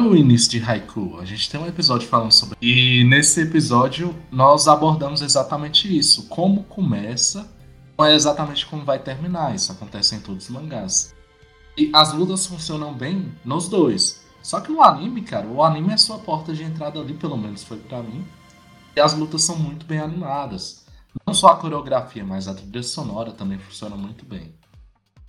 [0.00, 2.56] no início de Haiku, a gente tem um episódio falando sobre.
[2.60, 6.26] E nesse episódio nós abordamos exatamente isso.
[6.28, 7.50] Como começa,
[7.98, 9.54] não é exatamente como vai terminar.
[9.54, 11.14] Isso acontece em todos os mangás.
[11.76, 14.24] E as lutas funcionam bem nos dois.
[14.42, 17.62] Só que no anime, cara, o anime é sua porta de entrada ali, pelo menos
[17.62, 18.24] foi para mim.
[18.96, 20.86] E as lutas são muito bem animadas.
[21.26, 24.52] Não só a coreografia, mas a trilha sonora também funciona muito bem.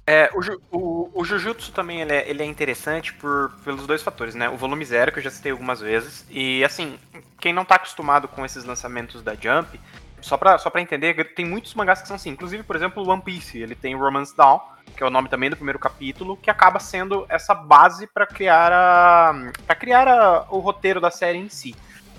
[0.06, 4.34] É, o, o, o Jujutsu também ele é, ele é, interessante por, pelos dois fatores,
[4.34, 4.50] né?
[4.50, 6.98] O volume zero, que eu já citei algumas vezes, e assim,
[7.40, 9.80] quem não tá acostumado com esses lançamentos da Jump,
[10.22, 13.22] só pra, só pra entender, tem muitos mangás que são assim, inclusive, por exemplo, One
[13.22, 14.60] Piece, ele tem Romance Down,
[14.96, 18.72] que é o nome também do primeiro capítulo, que acaba sendo essa base para criar
[18.72, 21.76] a para criar a, o roteiro da série em si.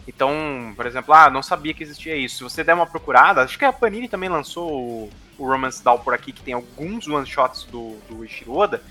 [0.06, 2.36] Então, por exemplo, ah, não sabia que existia isso.
[2.36, 5.10] Se você der uma procurada, acho que a Panini também lançou o,
[5.42, 8.82] o Romance Down por aqui, que tem alguns one-shots do, do Ishiroda.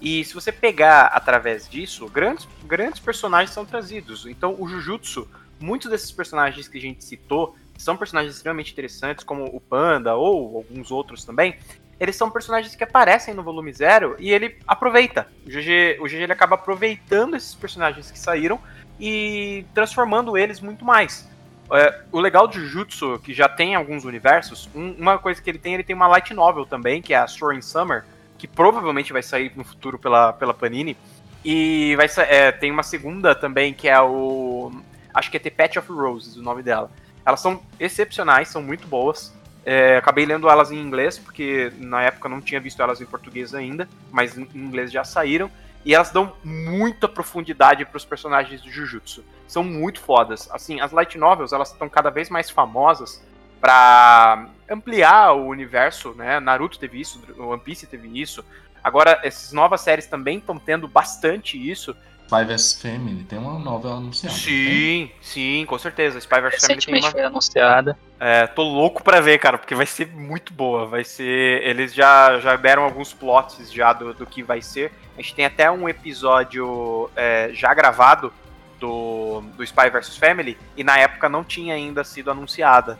[0.00, 4.24] E se você pegar através disso, grandes, grandes personagens são trazidos.
[4.26, 9.44] Então, o Jujutsu, muitos desses personagens que a gente citou, são personagens extremamente interessantes, como
[9.44, 11.56] o Panda ou alguns outros também.
[11.98, 15.26] Eles são personagens que aparecem no volume zero e ele aproveita.
[15.44, 18.60] O GG, o GG ele acaba aproveitando esses personagens que saíram
[19.00, 21.28] e transformando eles muito mais.
[21.72, 25.58] É, o legal de Jujutsu, que já tem alguns universos, um, uma coisa que ele
[25.58, 28.04] tem, ele tem uma light novel também, que é a Soaring Summer,
[28.38, 30.96] que provavelmente vai sair no futuro pela, pela Panini.
[31.44, 34.72] E vai é, tem uma segunda também, que é o.
[35.12, 36.90] Acho que é The Patch of Roses, o nome dela.
[37.24, 39.34] Elas são excepcionais, são muito boas.
[39.64, 43.54] É, acabei lendo elas em inglês, porque na época não tinha visto elas em português
[43.54, 45.50] ainda, mas em inglês já saíram.
[45.86, 49.24] E elas dão muita profundidade para os personagens de Jujutsu.
[49.46, 50.50] São muito fodas.
[50.50, 53.24] Assim, as light novels, elas estão cada vez mais famosas
[53.60, 56.40] para ampliar o universo, né?
[56.40, 58.44] Naruto teve isso, One Piece teve isso.
[58.82, 61.96] Agora, essas novas séries também estão tendo bastante isso.
[62.26, 64.36] Spy vs Family tem uma novela anunciada.
[64.36, 66.18] Sim, sim, com certeza.
[66.18, 67.10] Spy vs Family tem uma.
[67.10, 67.96] foi anunciada.
[68.18, 70.86] É, tô louco pra ver, cara, porque vai ser muito boa.
[70.86, 71.62] Vai ser.
[71.62, 74.92] Eles já, já deram alguns plots já do, do que vai ser.
[75.16, 78.32] A gente tem até um episódio é, já gravado
[78.80, 82.98] do, do Spy vs Family e na época não tinha ainda sido anunciada.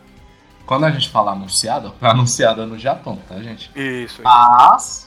[0.64, 3.70] Quando a gente fala anunciada, foi anunciada no Japão, tá, gente?
[3.74, 4.22] Isso.
[4.22, 5.05] Mas,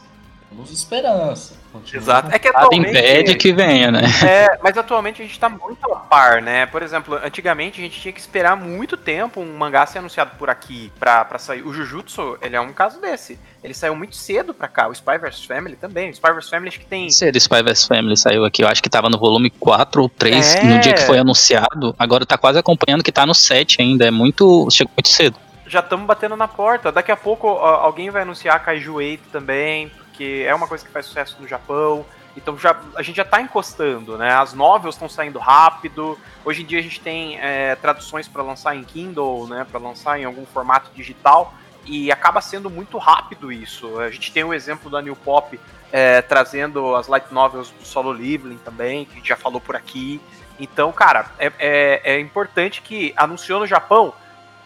[0.49, 1.53] temos esperança.
[1.71, 2.31] Continua Exato.
[2.31, 2.89] É que atualmente.
[2.89, 4.01] impede que venha, né?
[4.25, 6.65] É, mas atualmente a gente tá muito a par, né?
[6.65, 10.49] Por exemplo, antigamente a gente tinha que esperar muito tempo um mangá ser anunciado por
[10.49, 11.61] aqui pra, pra sair.
[11.61, 13.39] O Jujutsu, ele é um caso desse.
[13.63, 14.87] Ele saiu muito cedo pra cá.
[14.87, 16.09] O Spy vs Family também.
[16.09, 17.09] O Spy vs Family acho que tem.
[17.11, 18.63] Cedo, o Spy vs Family saiu aqui.
[18.63, 20.63] Eu acho que tava no volume 4 ou 3 é...
[20.63, 21.95] no dia que foi anunciado.
[21.99, 24.07] Agora tá quase acompanhando que tá no 7 ainda.
[24.07, 24.67] É muito.
[24.71, 25.37] Chegou muito cedo.
[25.67, 26.91] Já estamos batendo na porta.
[26.91, 31.05] Daqui a pouco alguém vai anunciar Kaiju 8 também porque é uma coisa que faz
[31.05, 32.05] sucesso no Japão.
[32.35, 34.33] Então já, a gente já está encostando, né?
[34.33, 36.19] As novels estão saindo rápido.
[36.43, 39.65] Hoje em dia a gente tem é, traduções para lançar em Kindle, né?
[39.71, 41.53] Para lançar em algum formato digital
[41.85, 43.97] e acaba sendo muito rápido isso.
[43.97, 45.57] A gente tem o exemplo da New Pop
[45.89, 49.77] é, trazendo as light novels do Solo Leveling também, que a gente já falou por
[49.77, 50.19] aqui.
[50.59, 54.13] Então, cara, é, é, é importante que anunciou no Japão,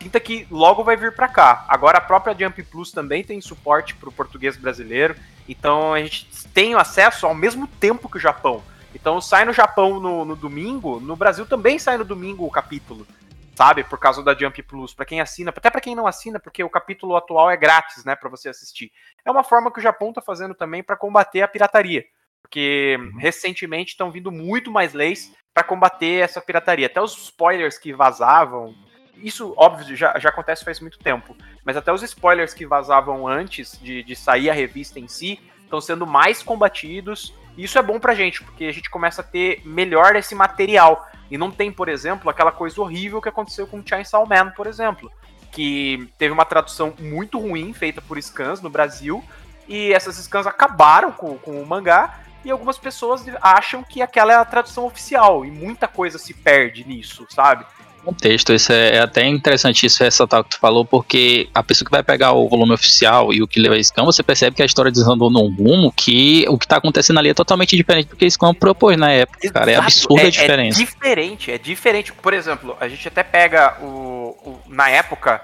[0.01, 1.65] sinta que logo vai vir para cá.
[1.67, 5.15] Agora a própria Jump Plus também tem suporte para o português brasileiro.
[5.47, 8.63] Então a gente tem acesso ao mesmo tempo que o Japão.
[8.93, 13.07] Então sai no Japão no, no domingo, no Brasil também sai no domingo o capítulo,
[13.55, 13.83] sabe?
[13.83, 14.93] Por causa da Jump Plus.
[14.93, 18.15] Para quem assina, até para quem não assina, porque o capítulo atual é grátis, né,
[18.15, 18.91] para você assistir.
[19.25, 22.05] É uma forma que o Japão tá fazendo também para combater a pirataria.
[22.41, 23.17] Porque uhum.
[23.17, 26.87] recentemente estão vindo muito mais leis para combater essa pirataria.
[26.87, 28.75] Até os spoilers que vazavam
[29.17, 31.35] isso, óbvio, já, já acontece faz muito tempo.
[31.63, 35.79] Mas até os spoilers que vazavam antes de, de sair a revista em si estão
[35.79, 37.33] sendo mais combatidos.
[37.57, 41.07] E isso é bom pra gente, porque a gente começa a ter melhor esse material.
[41.29, 45.11] E não tem, por exemplo, aquela coisa horrível que aconteceu com Chainsaw Man, por exemplo.
[45.51, 49.23] Que teve uma tradução muito ruim feita por scans no Brasil.
[49.67, 52.19] E essas scans acabaram com, com o mangá.
[52.43, 55.45] E algumas pessoas acham que aquela é a tradução oficial.
[55.45, 57.65] E muita coisa se perde nisso, sabe?
[58.03, 58.53] Contexto.
[58.53, 61.91] Isso é, é, até interessante isso ressaltar o que tu falou, porque a pessoa que
[61.91, 64.65] vai pegar o volume oficial e o que leva a Scam, você percebe que a
[64.65, 68.25] história desandou num rumo que o que tá acontecendo ali é totalmente diferente do que
[68.25, 69.59] a Scam propôs na época, Exato.
[69.59, 69.71] cara.
[69.71, 70.81] É absurda é, a diferença.
[70.81, 72.13] É diferente, é diferente.
[72.13, 75.41] Por exemplo, a gente até pega o, o na época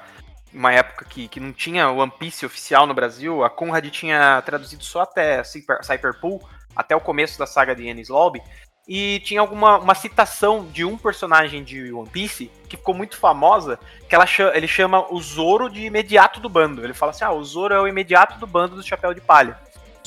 [0.54, 4.84] uma época que, que não tinha One Piece oficial no Brasil, a Conrad tinha traduzido
[4.84, 6.41] só até Cyper, Cyberpool,
[6.76, 8.41] até o começo da saga de Ennis Lobby,
[8.89, 13.80] e tinha alguma uma citação de um personagem de One Piece que ficou muito famosa,
[14.08, 16.84] que ela chama, ele chama o Zoro de imediato do bando.
[16.84, 19.60] Ele fala assim: "Ah, o Zoro é o imediato do bando do chapéu de palha".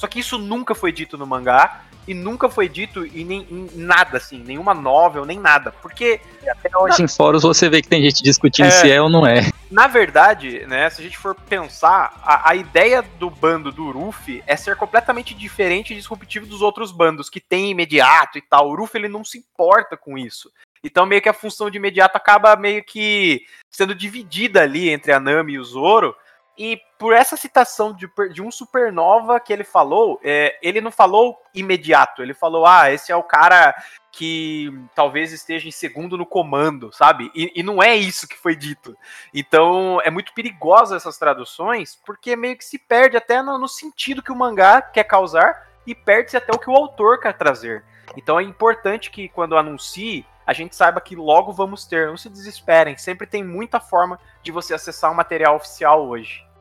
[0.03, 3.69] Só que isso nunca foi dito no mangá e nunca foi dito em, nem, em
[3.77, 5.71] nada, assim, nenhuma novel, nem nada.
[5.71, 6.21] Porque.
[6.45, 7.05] Até hoje na...
[7.05, 9.49] em fóruns você vê que tem gente discutindo é, se é ou não é.
[9.71, 14.43] Na verdade, né, se a gente for pensar, a, a ideia do bando do Ruffy
[14.45, 18.71] é ser completamente diferente e disruptivo dos outros bandos, que tem imediato e tal.
[18.71, 20.51] O Ruffy ele não se importa com isso.
[20.83, 25.21] Então, meio que a função de imediato acaba meio que sendo dividida ali entre a
[25.21, 26.13] Nami e o Zoro.
[26.59, 31.37] E por essa citação de, de um supernova que ele falou, é, ele não falou
[31.53, 33.75] imediato, ele falou, ah, esse é o cara
[34.13, 37.29] que talvez esteja em segundo no comando, sabe?
[37.35, 38.97] E, e, não é isso que foi dito.
[39.35, 44.23] Então é muito perigosa essas traduções, porque meio que se perde até no, no sentido
[44.23, 47.83] que o mangá quer causar e perde-se até o que o autor quer trazer.
[48.17, 52.07] Então é importante que quando anuncie a gente saiba que logo vamos ter.
[52.07, 56.52] Não se desesperem, sempre tem muita forma de você acessar o material oficial hoje.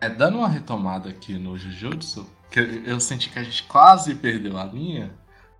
[0.00, 4.56] É, dando uma retomada aqui no Jujutsu, que eu senti que a gente quase perdeu
[4.56, 5.12] a linha,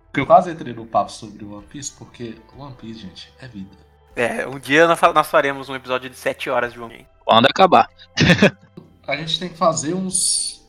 [0.05, 3.77] porque eu quase entrei no papo sobre One Piece, porque One Piece, gente, é vida.
[4.15, 7.09] É, um dia nós faremos um episódio de 7 horas de One Piece.
[7.23, 7.89] Quando acabar.
[9.07, 10.67] a gente tem que fazer uns.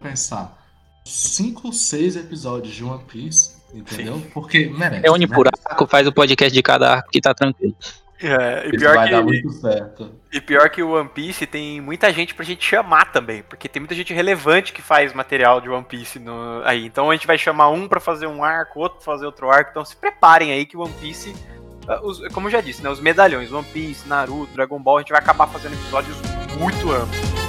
[0.00, 0.62] pensar.
[1.04, 4.18] 5, 6 episódios de One Piece Entendeu?
[4.18, 4.30] Sim.
[4.32, 5.06] Porque merece.
[5.06, 7.74] É une por arco, faz o podcast de cada arco que tá tranquilo.
[8.20, 10.14] É, e pior vai que, dar muito certo.
[10.32, 13.80] E pior que o One Piece tem muita gente pra gente chamar também, porque tem
[13.80, 16.86] muita gente relevante que faz material de One Piece no, aí.
[16.86, 19.70] Então a gente vai chamar um para fazer um arco, outro pra fazer outro arco.
[19.70, 21.34] Então se preparem aí que o One Piece,
[21.88, 25.00] ah, os, como eu já disse, né, os medalhões, One Piece, Naruto, Dragon Ball, a
[25.00, 26.16] gente vai acabar fazendo episódios
[26.58, 27.44] muito amplos.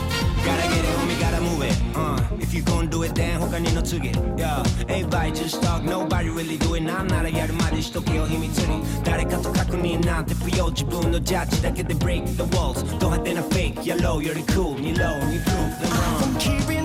[2.60, 11.94] you gon' do it then 他にの次 Yeah Everybody just talk Nobody really do it なんならやるまでしとけよ秘密に誰かと確認なんて不要自分のジャッジだけで
[11.94, 16.83] break the walls ド派手なフェイク Yeah low より cool に low に prove them wrong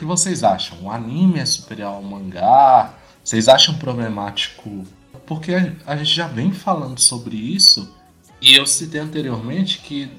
[0.00, 0.78] Que vocês acham?
[0.82, 2.94] O anime é superior ao mangá?
[3.22, 4.86] Vocês acham problemático?
[5.26, 5.52] Porque
[5.86, 7.94] a gente já vem falando sobre isso
[8.40, 10.10] e eu citei anteriormente que,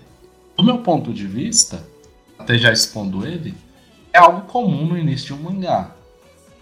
[0.55, 1.84] do meu ponto de vista,
[2.38, 3.55] até já expondo ele,
[4.13, 5.89] é algo comum no início de um mangá.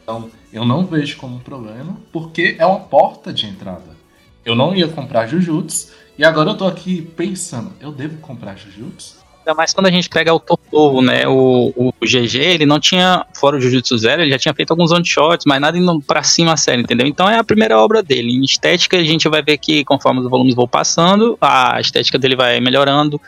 [0.02, 3.98] Então, eu não vejo como um problema, porque é uma porta de entrada.
[4.46, 9.19] Eu não ia comprar Jujutsu, e agora eu tô aqui pensando, eu devo comprar Jujutsu?
[9.40, 11.28] Ainda mais quando a gente pega o Totovo, né?
[11.28, 14.92] O, o GG, ele não tinha, fora o Jujutsu Zero, ele já tinha feito alguns
[14.92, 17.08] one-shots, mas nada indo pra cima a série, entendeu?
[17.08, 18.32] Então é a primeira obra dele.
[18.32, 22.36] Em estética, a gente vai ver que conforme os volumes vão passando, a estética dele
[22.36, 23.20] vai melhorando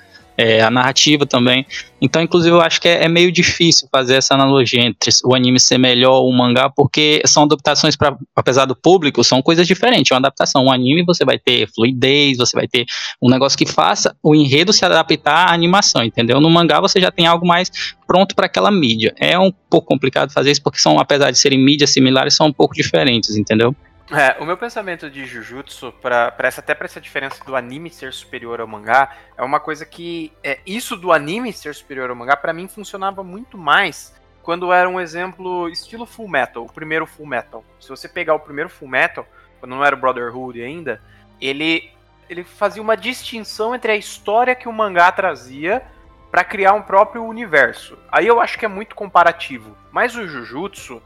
[0.41, 1.67] é, a narrativa também.
[2.01, 5.59] Então, inclusive, eu acho que é, é, meio difícil fazer essa analogia entre o anime
[5.59, 10.11] ser melhor ou o mangá, porque são adaptações para, apesar do público, são coisas diferentes.
[10.11, 10.65] É uma adaptação.
[10.65, 12.85] Um anime você vai ter fluidez, você vai ter
[13.21, 16.41] um negócio que faça o enredo se adaptar à animação, entendeu?
[16.41, 17.69] No mangá você já tem algo mais
[18.07, 19.13] pronto para aquela mídia.
[19.19, 22.53] É um pouco complicado fazer isso porque são, apesar de serem mídias similares, são um
[22.53, 23.75] pouco diferentes, entendeu?
[24.11, 27.89] É, o meu pensamento de Jujutsu, pra, pra essa, até pra essa diferença do anime
[27.89, 30.33] ser superior ao mangá, é uma coisa que.
[30.43, 34.89] É, isso do anime ser superior ao mangá, para mim funcionava muito mais quando era
[34.89, 37.63] um exemplo estilo Full Metal, o primeiro Full Metal.
[37.79, 39.25] Se você pegar o primeiro Full Metal,
[39.59, 41.01] quando não era o Brotherhood ainda,
[41.39, 41.91] ele,
[42.29, 45.83] ele fazia uma distinção entre a história que o mangá trazia
[46.31, 47.97] para criar um próprio universo.
[48.11, 49.77] Aí eu acho que é muito comparativo.
[49.91, 51.01] Mas o Jujutsu,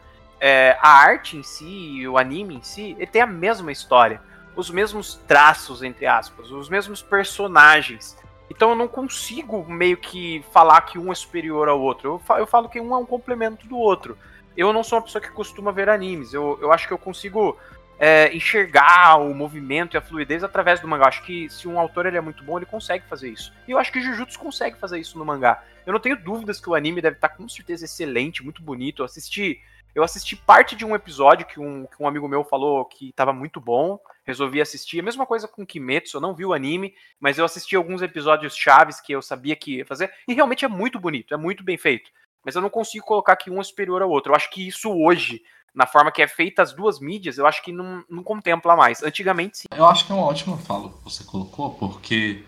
[0.47, 4.21] é, a arte em si, o anime em si, ele tem a mesma história.
[4.55, 8.15] Os mesmos traços, entre aspas, os mesmos personagens.
[8.47, 12.21] Então eu não consigo meio que falar que um é superior ao outro.
[12.35, 14.15] Eu falo, eu que um é um complemento do outro.
[14.55, 16.31] Eu não sou uma pessoa que costuma ver animes.
[16.31, 17.57] Eu, eu acho que eu consigo
[17.97, 21.07] é, enxergar o movimento e a fluidez através do mangá.
[21.07, 23.51] Acho que se um autor ele é muito bom, ele consegue fazer isso.
[23.67, 25.63] E eu acho que Jujutsu consegue fazer isso no mangá.
[25.87, 29.01] Eu não tenho dúvidas que o anime deve estar com certeza excelente, muito bonito.
[29.01, 29.59] Eu assisti,
[29.95, 33.31] eu assisti parte de um episódio que um, que um amigo meu falou que estava
[33.31, 33.97] muito bom.
[34.25, 34.99] Resolvi assistir.
[34.99, 38.57] A mesma coisa com Kimetsu, eu não vi o anime, mas eu assisti alguns episódios
[38.57, 40.11] chaves que eu sabia que ia fazer.
[40.27, 42.11] E realmente é muito bonito, é muito bem feito.
[42.43, 44.33] Mas eu não consigo colocar que um é superior ao outro.
[44.33, 45.41] Eu acho que isso hoje,
[45.73, 49.01] na forma que é feita as duas mídias, eu acho que não, não contempla mais.
[49.01, 49.67] Antigamente sim.
[49.73, 52.43] Eu acho que é uma ótima fala que você colocou, porque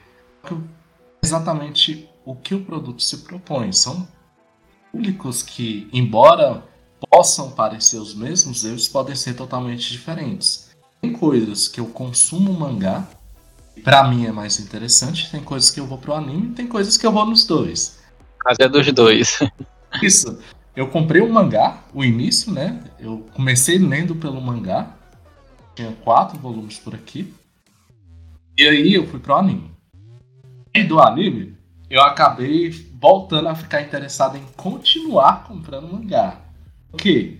[1.23, 3.71] exatamente o que o produto se propõe.
[3.71, 4.05] São
[4.91, 6.63] públicos que, embora
[7.09, 10.69] possam parecer os mesmos, eles podem ser totalmente diferentes.
[11.01, 13.07] Tem coisas que eu consumo mangá,
[13.83, 17.05] para mim é mais interessante, tem coisas que eu vou pro anime, tem coisas que
[17.05, 17.99] eu vou nos dois.
[18.43, 19.39] Mas é dos dois.
[20.01, 20.37] Isso
[20.77, 22.83] eu comprei o mangá, o início, né?
[22.99, 24.95] Eu comecei lendo pelo mangá.
[25.73, 27.33] Tinha quatro volumes por aqui.
[28.55, 29.71] E aí eu fui pro anime.
[30.75, 31.57] E do anime,
[31.89, 32.69] eu acabei
[33.01, 36.39] voltando a ficar interessado em continuar comprando mangá.
[36.97, 37.39] Ok.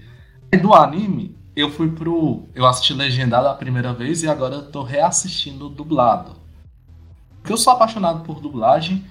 [0.51, 2.47] E do anime, eu fui pro.
[2.53, 6.35] Eu assisti legendado a primeira vez e agora eu tô reassistindo dublado.
[7.41, 9.03] Porque eu sou apaixonado por dublagem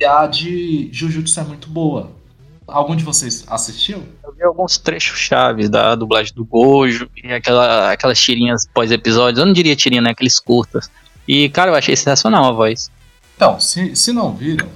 [0.00, 2.12] e a de Jujutsu é muito boa.
[2.66, 4.02] Algum de vocês assistiu?
[4.24, 9.38] Eu vi alguns trechos chaves da dublagem do Gojo e aquela, aquelas tirinhas pós-episódios.
[9.38, 10.10] Eu não diria tirinha, né?
[10.10, 10.90] Aqueles curtas.
[11.28, 12.90] E, cara, eu achei sensacional a voz.
[13.36, 14.68] Então, se, se não viram,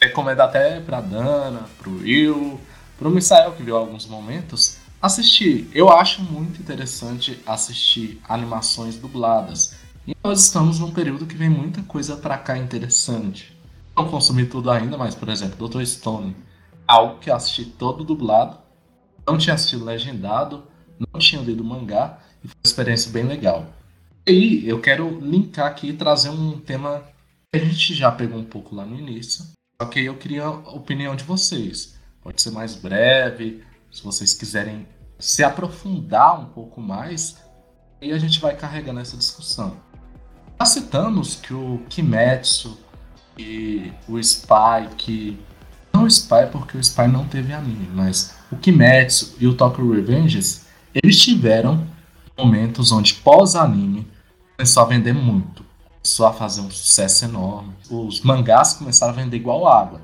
[0.00, 2.58] recomendo até pra Dana, pro Will,
[3.02, 5.68] pro Misael, que viu alguns momentos, assistir.
[5.74, 9.74] Eu acho muito interessante assistir animações dubladas.
[10.06, 13.58] E nós estamos num período que vem muita coisa pra cá interessante.
[13.96, 15.84] Não consumi tudo ainda, mas, por exemplo, Dr.
[15.84, 16.36] Stone
[16.86, 18.56] algo que eu assisti todo dublado,
[19.26, 20.62] não tinha assistido legendado,
[20.96, 23.66] não tinha lido mangá e foi uma experiência bem legal.
[24.26, 27.02] E aí eu quero linkar aqui e trazer um tema
[27.52, 29.44] que a gente já pegou um pouco lá no início,
[29.90, 32.00] que eu queria a opinião de vocês.
[32.22, 34.86] Pode ser mais breve, se vocês quiserem
[35.18, 37.36] se aprofundar um pouco mais,
[38.00, 39.76] e a gente vai carregando essa discussão.
[40.58, 42.78] Já citamos que o Kimetsu
[43.38, 45.38] e o Spike
[45.92, 49.92] não o Spy, porque o Spy não teve anime, mas o Kimetsu e o Tokyo
[49.92, 50.62] Revengers,
[50.94, 51.86] eles tiveram
[52.36, 54.08] momentos onde pós-anime
[54.56, 55.64] começou a vender muito.
[56.02, 57.74] Começou a fazer um sucesso enorme.
[57.90, 60.00] Os mangás começaram a vender igual água.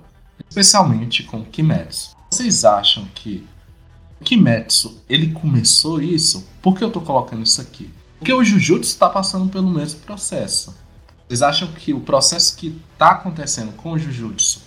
[0.49, 2.17] Especialmente com o Kimetsu.
[2.31, 3.47] Vocês acham que
[4.21, 6.47] o Kimetsu, ele começou isso?
[6.61, 7.91] Por que eu tô colocando isso aqui?
[8.19, 10.77] Porque o Jujutsu está passando pelo mesmo processo.
[11.27, 14.63] Vocês acham que o processo que está acontecendo com o Jujutsu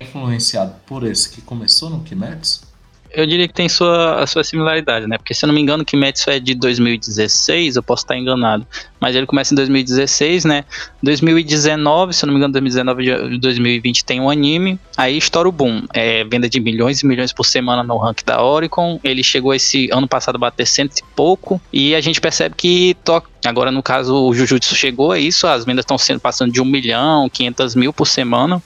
[0.00, 2.67] influenciado por esse que começou no Kimetsu?
[3.12, 5.16] Eu diria que tem sua, a sua similaridade, né?
[5.16, 8.66] Porque se eu não me engano, o Kimetsu é de 2016, eu posso estar enganado.
[9.00, 10.64] Mas ele começa em 2016, né?
[11.02, 14.78] 2019, se eu não me engano, 2019 e 2020 tem um anime.
[14.96, 15.82] Aí estoura o boom.
[15.94, 19.00] É venda de milhões e milhões por semana no rank da Oricon.
[19.02, 21.60] Ele chegou esse ano passado a bater cento e pouco.
[21.72, 23.22] E a gente percebe que to...
[23.44, 25.46] agora, no caso, o Jujutsu chegou a isso.
[25.46, 28.62] As vendas estão sendo passando de um milhão, 500 mil por semana.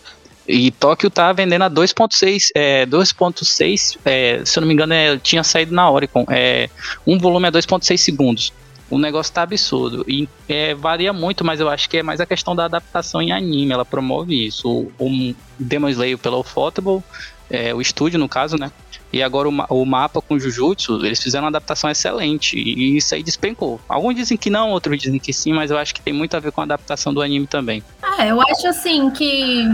[0.47, 5.17] E Tóquio tá vendendo a 2.6, é, 2.6, é, se eu não me engano, é,
[5.19, 6.27] tinha saído na Oricon.
[6.29, 6.69] É,
[7.07, 8.53] um volume é 2.6 segundos.
[8.91, 10.05] O negócio tá absurdo.
[10.07, 13.33] E é, varia muito, mas eu acho que é mais a questão da adaptação em
[13.33, 13.73] anime.
[13.73, 14.69] Ela promove isso.
[14.69, 17.03] O, o Demon Slayer pela Ufotable,
[17.49, 18.71] é, o estúdio, no caso, né?
[19.13, 22.59] E agora o, o, mapa com Jujutsu, eles fizeram uma adaptação excelente.
[22.59, 23.79] E isso aí despencou.
[23.89, 26.41] Alguns dizem que não, outros dizem que sim, mas eu acho que tem muito a
[26.41, 27.83] ver com a adaptação do anime também.
[28.19, 29.67] É, eu acho assim que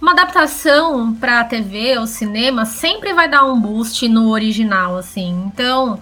[0.00, 5.44] uma adaptação para TV ou cinema sempre vai dar um boost no original, assim.
[5.46, 6.00] Então,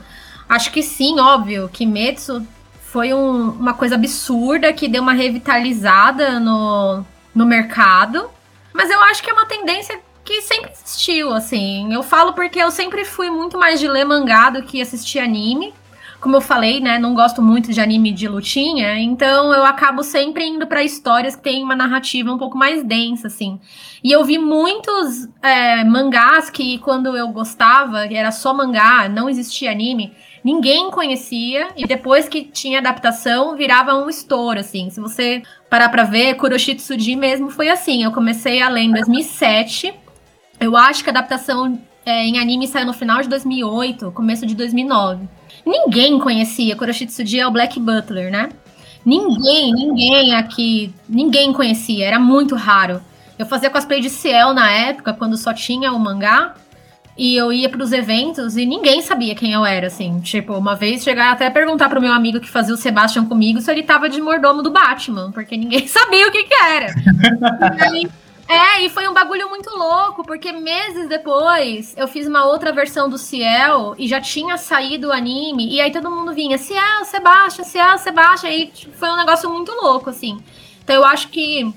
[0.49, 2.47] acho que sim, óbvio, Kimetsu
[2.81, 8.31] foi um, uma coisa absurda que deu uma revitalizada no, no mercado.
[8.73, 11.93] Mas eu acho que é uma tendência que sempre existiu, assim.
[11.93, 15.75] Eu falo porque eu sempre fui muito mais de ler mangá do que assistir anime
[16.21, 20.45] como eu falei, né, não gosto muito de anime de lutinha, então eu acabo sempre
[20.45, 23.61] indo para histórias que têm uma narrativa um pouco mais densa, assim.
[24.03, 29.71] E eu vi muitos é, mangás que quando eu gostava, era só mangá, não existia
[29.71, 30.13] anime,
[30.45, 34.91] ninguém conhecia, e depois que tinha adaptação, virava um estouro, assim.
[34.91, 38.03] Se você parar pra ver, Kuroshitsuji mesmo foi assim.
[38.03, 39.95] Eu comecei a ler em 2007.
[40.59, 44.55] Eu acho que a adaptação é, em anime saiu no final de 2008, começo de
[44.55, 45.38] 2009.
[45.69, 48.49] Ninguém conhecia Kuroshitsuji é o Black Butler, né?
[49.05, 53.03] Ninguém, ninguém aqui, ninguém conhecia, era muito raro.
[53.39, 56.55] Eu fazia cosplay de Ciel na época, quando só tinha o mangá,
[57.17, 60.21] e eu ia para os eventos e ninguém sabia quem eu era, assim.
[60.21, 63.61] Tipo, uma vez chegar até a perguntar pro meu amigo que fazia o Sebastian comigo
[63.61, 66.95] se ele tava de mordomo do Batman, porque ninguém sabia o que que era.
[67.85, 68.09] aí,
[68.49, 73.07] é, e foi um bagulho muito louco, porque meses depois eu fiz uma outra versão
[73.07, 77.65] do Ciel e já tinha saído o anime, e aí todo mundo vinha, Ciel, Sebastian,
[77.65, 80.39] Ciel, Sebastian, e tipo, foi um negócio muito louco, assim.
[80.83, 81.71] Então eu acho que.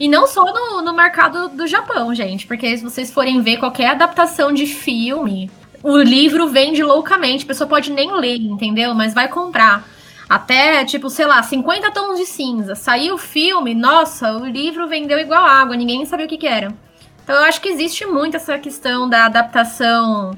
[0.00, 3.90] E não só no, no mercado do Japão, gente, porque se vocês forem ver qualquer
[3.90, 5.50] adaptação de filme,
[5.82, 8.94] o livro vende loucamente, a pessoa pode nem ler, entendeu?
[8.94, 9.86] Mas vai comprar.
[10.28, 12.74] Até, tipo, sei lá, 50 tons de cinza.
[12.74, 16.74] Saiu o filme, nossa, o livro vendeu igual água, ninguém sabia o que, que era.
[17.22, 20.36] Então eu acho que existe muito essa questão da adaptação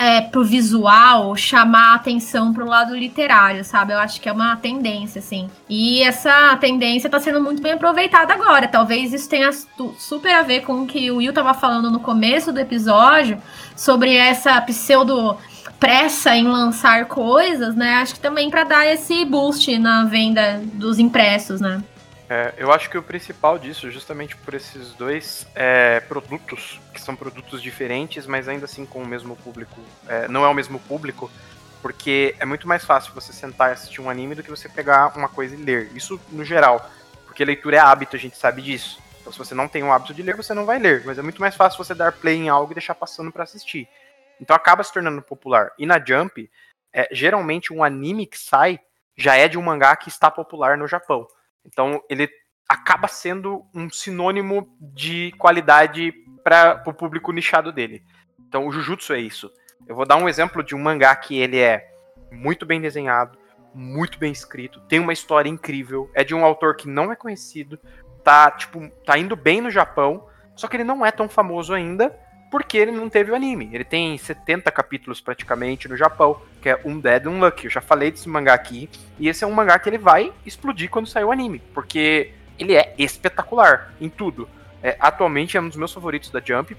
[0.00, 3.92] é, pro visual chamar a atenção pro lado literário, sabe?
[3.92, 5.50] Eu acho que é uma tendência, assim.
[5.68, 8.66] E essa tendência tá sendo muito bem aproveitada agora.
[8.66, 9.50] Talvez isso tenha
[9.98, 13.42] super a ver com o que o Will tava falando no começo do episódio
[13.76, 15.36] sobre essa pseudo
[15.80, 17.94] pressa em lançar coisas, né?
[17.94, 21.82] Acho que também para dar esse boost na venda dos impressos, né?
[22.28, 27.16] É, eu acho que o principal disso, justamente por esses dois é, produtos, que são
[27.16, 31.28] produtos diferentes, mas ainda assim com o mesmo público, é, não é o mesmo público,
[31.82, 35.16] porque é muito mais fácil você sentar e assistir um anime do que você pegar
[35.16, 35.90] uma coisa e ler.
[35.92, 36.88] Isso no geral,
[37.26, 39.00] porque leitura é hábito, a gente sabe disso.
[39.20, 41.22] Então, se você não tem o hábito de ler, você não vai ler, mas é
[41.22, 43.88] muito mais fácil você dar play em algo e deixar passando para assistir.
[44.40, 45.72] Então acaba se tornando popular.
[45.78, 46.50] E na Jump,
[46.92, 48.80] é, geralmente um anime que sai
[49.16, 51.26] já é de um mangá que está popular no Japão.
[51.64, 52.28] Então ele
[52.68, 56.12] acaba sendo um sinônimo de qualidade
[56.42, 58.02] para o público nichado dele.
[58.38, 59.50] Então o Jujutsu é isso.
[59.86, 61.92] Eu vou dar um exemplo de um mangá que ele é
[62.30, 63.38] muito bem desenhado,
[63.74, 67.78] muito bem escrito, tem uma história incrível, é de um autor que não é conhecido,
[68.22, 72.16] tá tipo, tá indo bem no Japão, só que ele não é tão famoso ainda,
[72.50, 73.70] porque ele não teve o anime.
[73.72, 77.66] Ele tem 70 capítulos praticamente no Japão, que é um Dead Lucky.
[77.66, 80.90] Eu já falei desse mangá aqui, e esse é um mangá que ele vai explodir
[80.90, 84.48] quando sair o anime, porque ele é espetacular em tudo.
[84.82, 86.76] É, atualmente é um dos meus favoritos da Jump,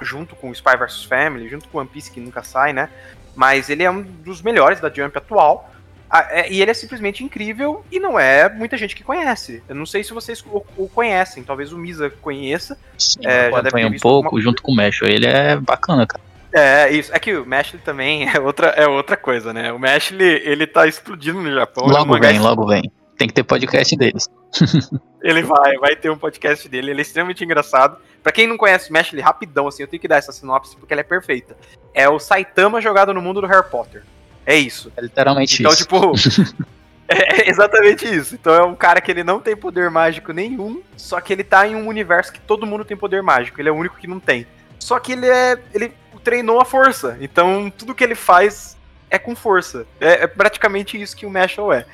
[0.00, 2.88] junto com Spy vs Family, junto com One Piece que nunca sai, né?
[3.34, 5.70] Mas ele é um dos melhores da Jump atual.
[6.14, 9.62] Ah, é, e ele é simplesmente incrível e não é muita gente que conhece.
[9.66, 12.76] Eu não sei se vocês o, o conhecem, talvez o Misa conheça.
[12.98, 15.00] Sim, é, já deve ter um pouco, junto com o Mesh.
[15.00, 16.22] Ele é bacana, cara.
[16.52, 17.10] É, isso.
[17.14, 19.72] É que o Meshley também é outra, é outra coisa, né?
[19.72, 21.86] O Meshley, ele tá explodindo no Japão.
[21.86, 22.82] Logo vem, logo vem.
[23.16, 24.28] Tem que ter podcast deles.
[25.22, 26.90] ele vai, vai ter um podcast dele.
[26.90, 27.96] Ele é extremamente engraçado.
[28.22, 30.92] Pra quem não conhece o Meshley, rapidão, assim, eu tenho que dar essa sinopse porque
[30.92, 31.56] ela é perfeita.
[31.94, 34.04] É o Saitama jogado no mundo do Harry Potter.
[34.44, 34.92] É isso.
[34.96, 35.82] É literalmente então, isso.
[35.84, 36.64] Então, tipo.
[37.08, 38.34] é exatamente isso.
[38.34, 41.66] Então é um cara que ele não tem poder mágico nenhum, só que ele tá
[41.66, 43.60] em um universo que todo mundo tem poder mágico.
[43.60, 44.46] Ele é o único que não tem.
[44.78, 45.58] Só que ele é.
[45.72, 45.92] ele
[46.24, 47.16] treinou a força.
[47.20, 48.76] Então tudo que ele faz
[49.10, 49.86] é com força.
[50.00, 51.86] É, é praticamente isso que o Mashal é.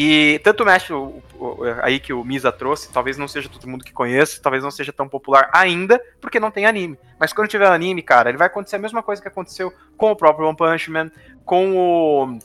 [0.00, 1.20] E tanto o Mashal
[1.82, 4.92] aí que o Misa trouxe, talvez não seja todo mundo que conhece, talvez não seja
[4.92, 6.98] tão popular ainda, porque não tem anime.
[7.18, 10.16] Mas quando tiver anime, cara, ele vai acontecer a mesma coisa que aconteceu com o
[10.16, 11.10] próprio One Punch Man,
[11.48, 12.38] com o,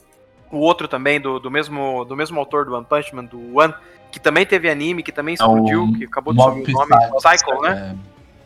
[0.50, 3.74] o outro também, do, do, mesmo, do mesmo autor do One Punch Man, do One,
[4.10, 7.60] que também teve anime, que também explodiu, é que acabou de subir o nome, Psycho,
[7.60, 7.94] né?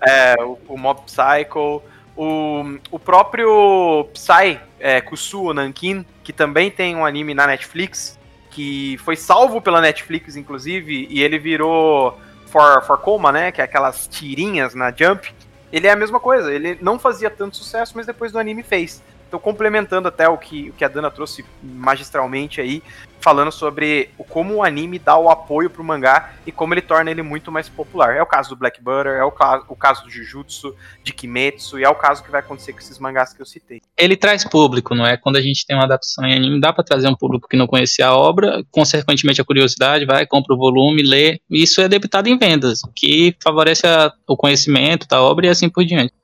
[0.00, 1.80] É, é o, o, Mob Psycho,
[2.16, 8.18] o, o próprio Psy, é, Kusuo Nankin, que também tem um anime na Netflix,
[8.50, 13.52] que foi salvo pela Netflix, inclusive, e ele virou For, For Coma, né?
[13.52, 15.32] Que é aquelas tirinhas na Jump.
[15.72, 19.00] Ele é a mesma coisa, ele não fazia tanto sucesso, mas depois do anime fez.
[19.28, 22.82] Então, complementando até o que, o que a Dana trouxe magistralmente aí,
[23.20, 27.10] falando sobre o, como o anime dá o apoio pro mangá e como ele torna
[27.10, 28.16] ele muito mais popular.
[28.16, 30.74] É o caso do Black Butter, é o, caso, o caso do Jujutsu,
[31.04, 33.82] de Kimetsu, e é o caso que vai acontecer com esses mangás que eu citei.
[33.96, 35.16] Ele traz público, não é?
[35.16, 37.66] Quando a gente tem uma adaptação em anime, dá para trazer um público que não
[37.66, 42.28] conhecia a obra, consequentemente a curiosidade, vai, compra o volume, lê, e isso é debitado
[42.28, 46.14] em vendas, que favorece a, o conhecimento da obra e assim por diante.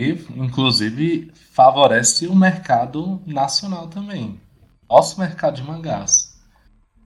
[0.00, 4.40] E, inclusive, favorece o mercado nacional também.
[4.88, 6.38] Nosso mercado de mangás.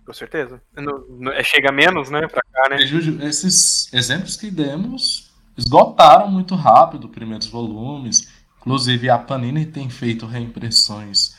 [0.05, 0.61] Com certeza.
[0.77, 2.77] No, no, é, chega menos, né, pra cá, né?
[2.83, 8.29] Esses exemplos que demos esgotaram muito rápido os primeiros volumes.
[8.61, 11.35] Inclusive, a Panini tem feito reimpressões.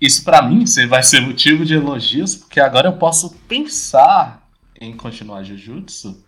[0.00, 4.46] Isso, para mim, vai ser motivo de elogios, porque agora eu posso pensar
[4.80, 6.24] em continuar Jujutsu.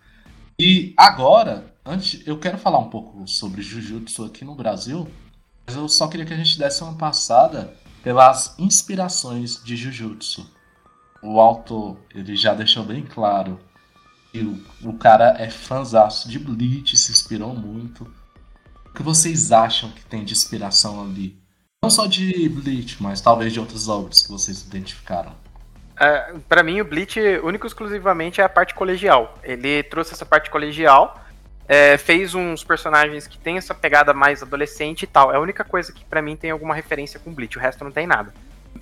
[0.59, 5.07] E agora, antes, eu quero falar um pouco sobre Jujutsu aqui no Brasil.
[5.65, 7.73] Mas eu só queria que a gente desse uma passada
[8.03, 10.49] pelas inspirações de Jujutsu.
[11.21, 13.59] O autor, ele já deixou bem claro
[14.31, 18.11] que o, o cara é fãzaço de Bleach, se inspirou muito.
[18.85, 21.39] O que vocês acham que tem de inspiração ali?
[21.83, 25.33] Não só de Bleach, mas talvez de outras obras que vocês identificaram.
[25.99, 29.37] É, para mim, o Bleach, único exclusivamente, é a parte colegial.
[29.43, 31.20] Ele trouxe essa parte colegial,
[31.71, 35.31] é, fez uns personagens que tem essa pegada mais adolescente e tal.
[35.31, 37.91] É a única coisa que para mim tem alguma referência com Bleach, o resto não
[37.91, 38.33] tem nada.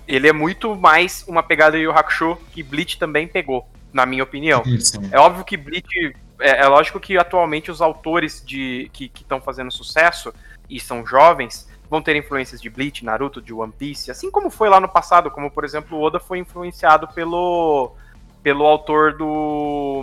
[0.08, 4.64] Ele é muito mais uma pegada Yu Hakusho que Bleach também pegou, na minha opinião.
[4.80, 5.08] Sim.
[5.12, 6.16] É óbvio que Bleach.
[6.40, 10.34] É, é, lógico que atualmente os autores de que estão fazendo sucesso
[10.68, 14.68] e são jovens vão ter influências de Bleach, Naruto, de One Piece, assim como foi
[14.68, 17.94] lá no passado, como por exemplo o Oda foi influenciado pelo
[18.42, 20.02] pelo autor do,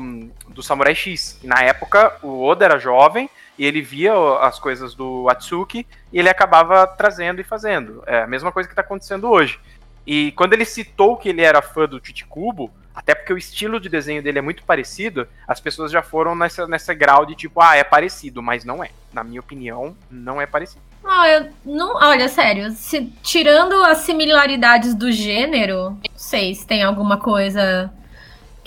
[0.49, 1.39] do Samurai X.
[1.43, 6.29] Na época o Oda era jovem e ele via as coisas do Atsuki e ele
[6.29, 8.03] acabava trazendo e fazendo.
[8.05, 9.59] É a mesma coisa que está acontecendo hoje.
[10.05, 13.89] E quando ele citou que ele era fã do Titicubo, até porque o estilo de
[13.89, 17.75] desenho dele é muito parecido, as pessoas já foram nessa, nessa grau de tipo, ah,
[17.75, 18.89] é parecido, mas não é.
[19.13, 20.81] Na minha opinião, não é parecido.
[21.03, 26.83] Ah, eu não, olha, sério, se, tirando as similaridades do gênero, não sei se tem
[26.83, 27.91] alguma coisa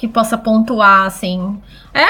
[0.01, 1.61] que possa pontuar, assim.
[1.93, 2.09] É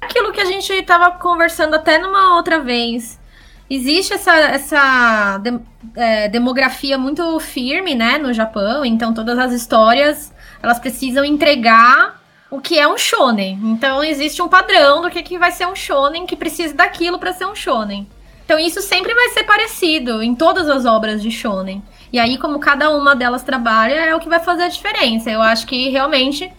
[0.00, 3.20] aquilo que a gente estava conversando até numa outra vez.
[3.68, 5.58] Existe essa, essa de,
[5.96, 10.32] é, demografia muito firme, né, no Japão, então todas as histórias,
[10.62, 13.60] elas precisam entregar o que é um shonen.
[13.64, 17.34] Então existe um padrão do que, que vai ser um shonen que precisa daquilo para
[17.34, 18.08] ser um shonen.
[18.46, 21.82] Então isso sempre vai ser parecido em todas as obras de shonen.
[22.10, 25.28] E aí, como cada uma delas trabalha, é o que vai fazer a diferença.
[25.28, 26.50] Eu acho que realmente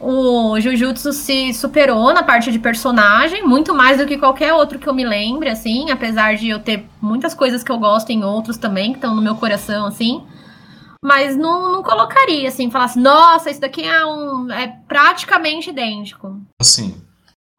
[0.00, 4.88] o Jujutsu se superou na parte de personagem, muito mais do que qualquer outro que
[4.88, 8.56] eu me lembre, assim, apesar de eu ter muitas coisas que eu gosto em outros
[8.56, 10.22] também, que estão no meu coração, assim.
[11.02, 14.50] Mas não, não colocaria, assim, falasse, nossa, isso daqui é um.
[14.50, 16.40] é praticamente idêntico.
[16.60, 17.00] Assim,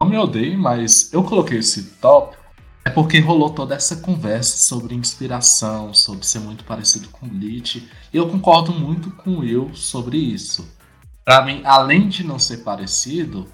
[0.01, 2.35] não me odeio, mas eu coloquei esse top
[2.87, 7.85] é porque rolou toda essa conversa sobre inspiração, sobre ser muito parecido com Bleach.
[8.13, 10.76] E eu concordo muito com Will sobre isso.
[11.27, 13.51] Pra mim, além de não ser parecido,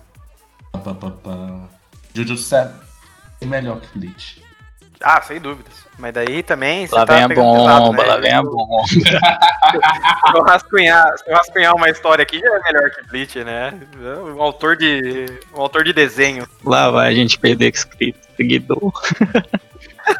[2.13, 4.43] Jujutsu é melhor que Bleach.
[5.01, 5.73] Ah, sem dúvidas.
[5.97, 6.87] Mas daí também.
[6.91, 8.09] Lá tá vem a bomba, né?
[8.09, 8.85] lá vem a bomba.
[8.85, 9.01] se,
[10.35, 13.73] eu rascunhar, se eu rascunhar uma história aqui, já é melhor que Bleach, né?
[14.35, 16.47] Um autor de, um autor de desenho.
[16.63, 18.93] Lá vai a gente perder escrito, seguidor.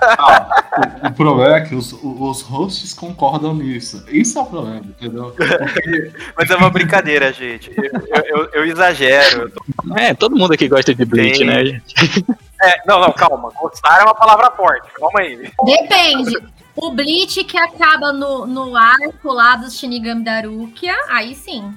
[0.01, 0.63] Ah,
[1.03, 4.03] o, o, problema é que os, os hosts concordam nisso.
[4.07, 5.35] Isso é o problema, entendeu?
[6.37, 7.71] Mas é uma brincadeira, gente.
[7.75, 9.41] Eu, eu, eu exagero.
[9.41, 9.63] Eu tô...
[9.97, 11.45] É, todo mundo aqui gosta de Bleach, Sim.
[11.45, 12.25] né, gente?
[12.61, 13.51] É, não, não, calma.
[13.59, 14.87] Gostar é uma palavra forte.
[14.93, 15.51] Calma aí.
[15.65, 16.37] Depende.
[16.75, 21.73] O Bleach que acaba no, no arco lá dos Shinigami Darukia, aí sim.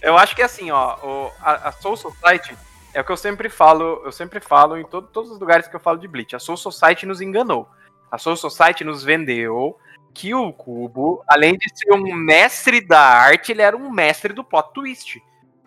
[0.00, 2.56] Eu acho que assim, ó, o, a, a Soul Society
[2.94, 5.76] é o que eu sempre falo, eu sempre falo em todo, todos os lugares que
[5.76, 6.36] eu falo de Bleach.
[6.36, 7.68] A Soul Society nos enganou.
[8.10, 9.78] A Soul Society nos vendeu
[10.12, 14.44] que o Cubo, além de ser um mestre da arte, ele era um mestre do
[14.44, 15.22] plot twist.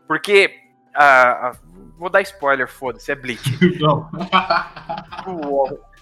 [0.07, 0.61] Porque.
[0.95, 1.57] Uh, uh,
[1.97, 3.57] vou dar spoiler, foda-se, é Bleach.
[3.81, 4.09] Não.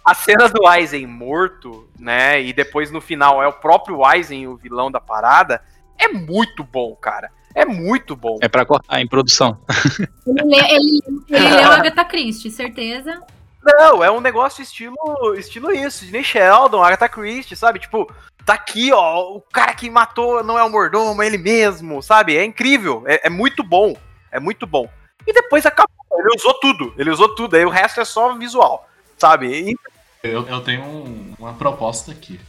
[0.05, 2.41] a cena do Aizen morto, né?
[2.41, 5.63] E depois no final é o próprio Aizen o vilão da parada.
[5.97, 7.31] É muito bom, cara.
[7.55, 8.37] É muito bom.
[8.41, 9.59] É para cortar em produção.
[10.25, 10.99] Ele, ele,
[11.29, 13.21] ele leu Agatha Christie, certeza.
[13.63, 14.95] Não, é um negócio estilo,
[15.37, 17.79] estilo isso, Sidney Sheldon, Agatha Christie, sabe?
[17.79, 18.11] Tipo,
[18.45, 22.35] tá aqui, ó, o cara que matou não é o mordomo, é ele mesmo, sabe?
[22.35, 23.95] É incrível, é, é muito bom,
[24.31, 24.89] é muito bom.
[25.25, 28.89] E depois acabou, ele usou tudo, ele usou tudo, aí o resto é só visual,
[29.17, 29.47] sabe?
[29.71, 29.75] E...
[30.21, 32.39] Eu, eu tenho um, uma proposta aqui.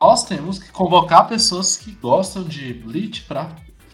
[0.00, 3.50] Nós temos que convocar pessoas que gostam de Bleach pra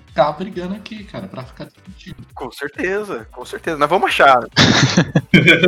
[0.09, 2.17] ficar brigando aqui, cara, pra ficar discutindo.
[2.35, 3.77] Com certeza, com certeza.
[3.77, 4.41] Nós vamos achar.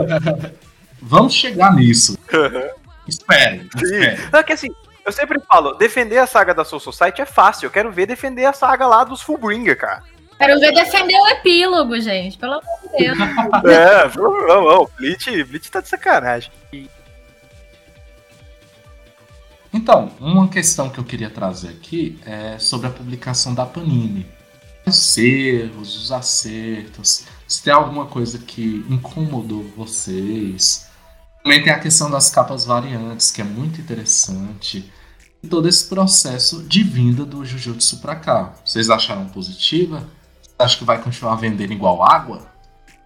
[1.01, 2.19] vamos chegar nisso.
[3.07, 4.19] espere, espere.
[4.33, 4.69] Não, é que assim,
[5.05, 7.67] eu sempre falo, defender a saga da Soul Society é fácil.
[7.67, 10.03] Eu quero ver defender a saga lá dos Fullbringer, cara.
[10.39, 12.39] Quero ver defender o epílogo, gente.
[12.39, 13.19] Pelo amor de Deus.
[13.69, 14.91] é, vamos, vamos.
[14.97, 16.51] Bleach, Bleach tá de sacanagem.
[19.73, 24.27] Então, uma questão que eu queria trazer aqui é sobre a publicação da Panini
[24.87, 30.89] os erros, os acertos, se tem alguma coisa que incomodou vocês.
[31.43, 34.91] Também tem a questão das capas variantes, que é muito interessante.
[35.43, 38.55] E todo esse processo de vinda do Jujutsu pra cá.
[38.65, 40.07] Vocês acharam positiva?
[40.59, 42.50] Acho que vai continuar vendendo igual água?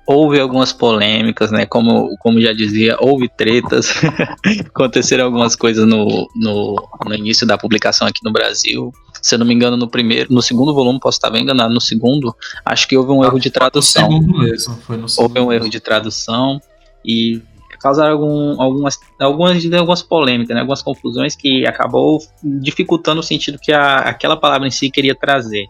[0.07, 1.67] Houve algumas polêmicas, né?
[1.67, 3.93] Como, como já dizia, houve tretas.
[4.67, 8.93] Aconteceram algumas coisas no, no, no, início da publicação aqui no Brasil.
[9.23, 11.81] Se eu não me engano, no primeiro, no segundo volume, posso estar bem enganado, no
[11.81, 12.35] segundo,
[12.65, 14.09] acho que houve um erro de tradução.
[14.09, 15.29] No segundo mesmo, foi no segundo.
[15.29, 16.61] Houve um erro de tradução
[17.05, 17.41] e
[17.81, 20.61] causaram algum, algumas, algumas, algumas polêmicas, né?
[20.61, 25.67] algumas confusões que acabou dificultando o sentido que a, aquela palavra em si queria trazer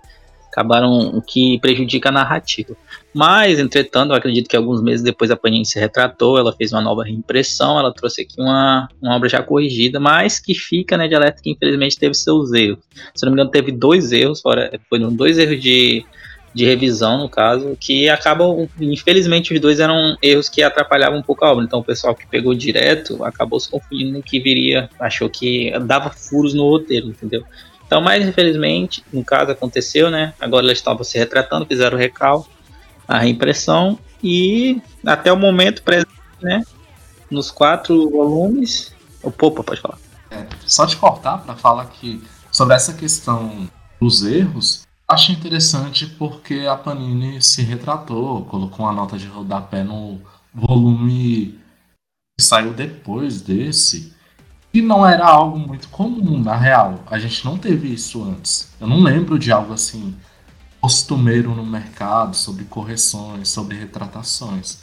[0.48, 2.76] acabaram o que prejudica a narrativa.
[3.14, 6.80] Mas, entretanto, eu acredito que alguns meses depois a Panini se retratou, ela fez uma
[6.80, 11.14] nova reimpressão, ela trouxe aqui uma, uma obra já corrigida, mas que fica, né, de
[11.14, 12.80] alerta que infelizmente teve seus erros.
[13.14, 16.04] Se não me engano, teve dois erros, fora, foram dois erros de,
[16.52, 21.44] de revisão, no caso, que acabam, infelizmente, os dois eram erros que atrapalhavam um pouco
[21.44, 21.64] a obra.
[21.64, 26.10] Então, o pessoal que pegou direto acabou se confundindo no que viria, achou que dava
[26.10, 27.44] furos no roteiro, entendeu?
[27.86, 30.34] Então, mas infelizmente, no caso aconteceu, né?
[30.40, 32.44] Agora eles estavam se retratando, fizeram o recal,
[33.06, 36.62] a reimpressão e até o momento presente, né?
[37.30, 38.92] Nos quatro volumes.
[39.22, 39.98] O Popa pode falar.
[40.30, 43.68] É, só te cortar para falar que sobre essa questão
[44.00, 50.20] dos erros, acho interessante porque a Panini se retratou, colocou uma nota de rodapé no
[50.52, 51.58] volume
[52.36, 54.14] que saiu depois desse
[54.72, 57.04] e não era algo muito comum, na real.
[57.06, 58.72] A gente não teve isso antes.
[58.80, 60.14] Eu não lembro de algo assim
[60.84, 64.80] costumeiro no mercado sobre correções, sobre retratações.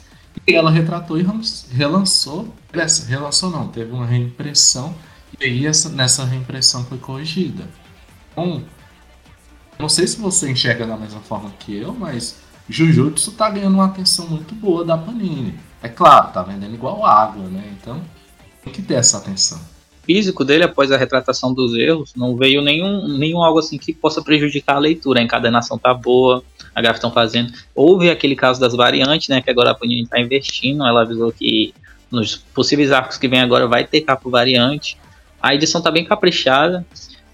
[0.48, 1.24] E ela retratou e
[1.70, 2.52] relançou.
[3.06, 4.92] Relançou não, teve uma reimpressão.
[5.38, 7.68] E aí essa, nessa reimpressão foi corrigida.
[8.32, 8.64] Então,
[9.78, 13.86] não sei se você enxerga da mesma forma que eu, mas Jujutsu tá ganhando uma
[13.86, 15.56] atenção muito boa da Panini.
[15.80, 17.76] É claro, tá vendendo igual água, né?
[17.80, 18.02] Então
[18.64, 19.60] tem que ter essa atenção
[20.02, 24.22] físico dele, após a retratação dos erros, não veio nenhum, nenhum algo assim que possa
[24.22, 25.20] prejudicar a leitura.
[25.20, 26.42] A encadenação tá boa,
[26.74, 27.52] a gráfica estão fazendo.
[27.74, 29.40] Houve aquele caso das variantes, né?
[29.40, 30.86] Que agora a Panini está investindo.
[30.86, 31.74] Ela avisou que
[32.10, 34.98] nos possíveis arcos que vem agora vai ter capa variante.
[35.40, 36.84] A edição tá bem caprichada.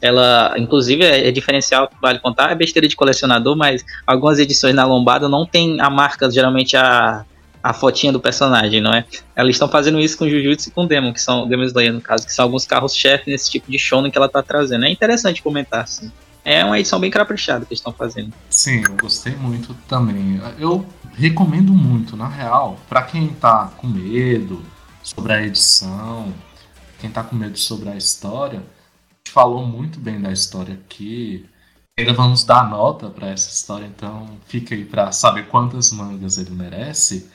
[0.01, 4.85] Ela, inclusive, é, é diferencial, vale contar, é besteira de colecionador, mas algumas edições na
[4.85, 7.25] lombada não tem a marca, geralmente a
[7.63, 9.05] a fotinha do personagem, não é?
[9.35, 12.27] Elas estão fazendo isso com Jujutsu e com Demon, que são Demon Slayer, no caso,
[12.27, 14.85] que são alguns carros-chefe nesse tipo de shonen que ela tá trazendo.
[14.85, 16.11] É interessante comentar, assim.
[16.45, 18.33] É uma edição bem caprichada que eles estão fazendo.
[18.49, 20.41] Sim, eu gostei muito também.
[20.59, 24.65] Eu recomendo muito, na real, para quem tá com medo
[25.03, 26.33] sobre a edição,
[27.01, 28.63] quem tá com medo sobre a história,
[29.29, 31.45] falou muito bem da história aqui.
[31.99, 36.51] Ainda vamos dar nota para essa história, então fica aí para saber quantas mangas ele
[36.51, 37.29] merece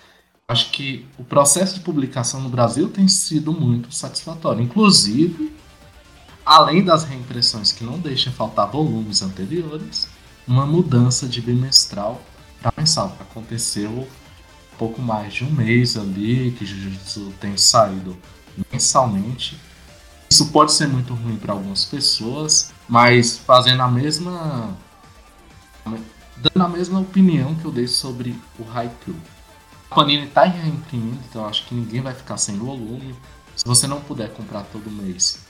[0.54, 4.62] acho que o processo de publicação no Brasil tem sido muito satisfatório.
[4.62, 5.54] Inclusive,
[6.46, 10.08] além das reimpressões que não deixam faltar volumes anteriores,
[10.48, 12.22] uma mudança de bimestral
[12.62, 13.18] para mensal.
[13.20, 14.08] Aconteceu
[14.78, 18.18] pouco mais de um mês ali que Jujutsu tem saído
[18.72, 19.60] mensalmente.
[20.30, 24.76] Isso pode ser muito ruim para algumas pessoas, mas fazendo a mesma
[26.38, 29.16] dando a mesma opinião que eu dei sobre o Haikyuu.
[29.94, 33.16] Panini está reimprimindo, então acho que ninguém vai ficar sem volume.
[33.56, 35.46] Se você não puder comprar todo mês,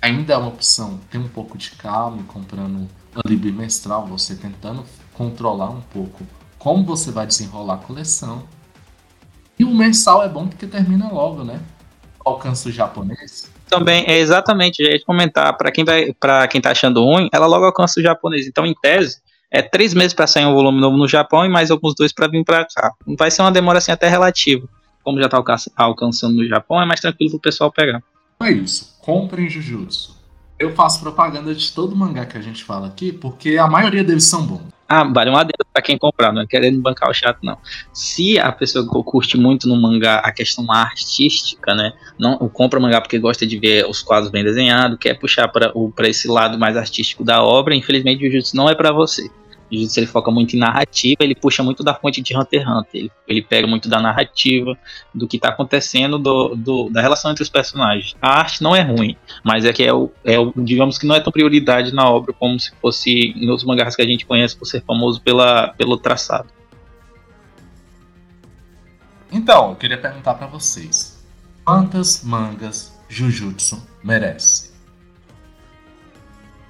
[0.00, 2.88] ainda é uma opção ter um pouco de calma comprando
[3.24, 4.84] ali bimestral, você tentando
[5.14, 6.26] controlar um pouco
[6.58, 8.44] como você vai desenrolar a coleção.
[9.58, 11.60] E o mensal é bom porque termina logo, né?
[12.24, 13.50] Alcança o japonês.
[13.68, 16.14] Também, é exatamente, já ia comentar, para quem vai,
[16.50, 18.46] quem tá achando ruim, ela logo alcança o japonês.
[18.46, 19.20] Então, em tese,
[19.50, 22.28] é três meses para sair um volume novo no Japão e mais alguns dois para
[22.28, 22.92] vir para cá.
[23.18, 24.68] Vai ser uma demora assim até relativa.
[25.02, 25.42] Como já está
[25.76, 28.02] alcançando no Japão, é mais tranquilo para o pessoal pegar.
[28.40, 28.96] É isso.
[29.00, 30.16] Comprem Jujutsu.
[30.58, 34.24] Eu faço propaganda de todo mangá que a gente fala aqui, porque a maioria deles
[34.24, 34.75] são bons.
[34.88, 37.58] Ah, vale uma adendo pra quem comprar, não é querendo bancar o chato, não.
[37.92, 41.92] Se a pessoa curte muito no mangá a questão artística, né?
[42.16, 45.72] Não compra mangá porque gosta de ver os quadros bem desenhados, quer puxar para
[46.08, 49.28] esse lado mais artístico da obra, infelizmente o Jujutsu não é para você.
[49.70, 53.00] Jujutsu ele foca muito em narrativa, ele puxa muito da fonte de Hunter x Hunter.
[53.00, 54.76] Ele, ele pega muito da narrativa,
[55.14, 58.16] do que está acontecendo, do, do, da relação entre os personagens.
[58.20, 61.14] A arte não é ruim, mas é que é o, é o, digamos que não
[61.14, 64.56] é tão prioridade na obra como se fosse em outros mangás que a gente conhece
[64.56, 66.48] por ser famoso pela, pelo traçado.
[69.30, 71.24] Então, eu queria perguntar para vocês:
[71.64, 74.74] quantas mangas Jujutsu merece?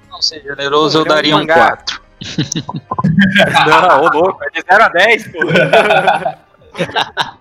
[0.09, 2.06] Não ser generoso, eu daria um 4.
[3.67, 5.39] Não, ô louco, é de 0 a 10, pô.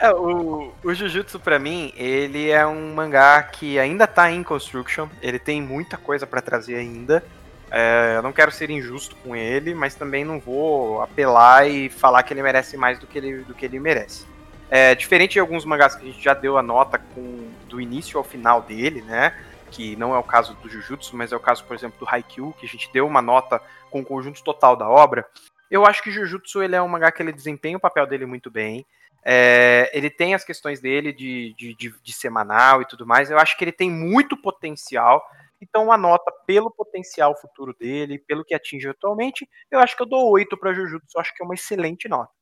[0.00, 5.06] É, o, o Jujutsu, pra mim, ele é um mangá que ainda tá em construction,
[5.20, 7.22] ele tem muita coisa para trazer ainda.
[7.70, 12.22] É, eu não quero ser injusto com ele, mas também não vou apelar e falar
[12.22, 14.26] que ele merece mais do que ele, do que ele merece.
[14.70, 18.16] É, diferente de alguns mangás que a gente já deu a nota com, do início
[18.16, 19.34] ao final dele, né?
[19.70, 22.54] Que não é o caso do Jujutsu, mas é o caso, por exemplo, do Haikyuu,
[22.58, 23.60] que a gente deu uma nota
[23.90, 25.26] com o conjunto total da obra.
[25.70, 28.50] Eu acho que Jujutsu ele é um mangá que ele desempenha o papel dele muito
[28.50, 28.84] bem.
[29.22, 33.30] É, ele tem as questões dele de, de, de, de, semanal e tudo mais.
[33.30, 35.22] Eu acho que ele tem muito potencial.
[35.60, 40.06] Então, uma nota pelo potencial futuro dele, pelo que atinge atualmente, eu acho que eu
[40.06, 41.06] dou 8 para Jujutsu.
[41.14, 42.32] Eu acho que é uma excelente nota.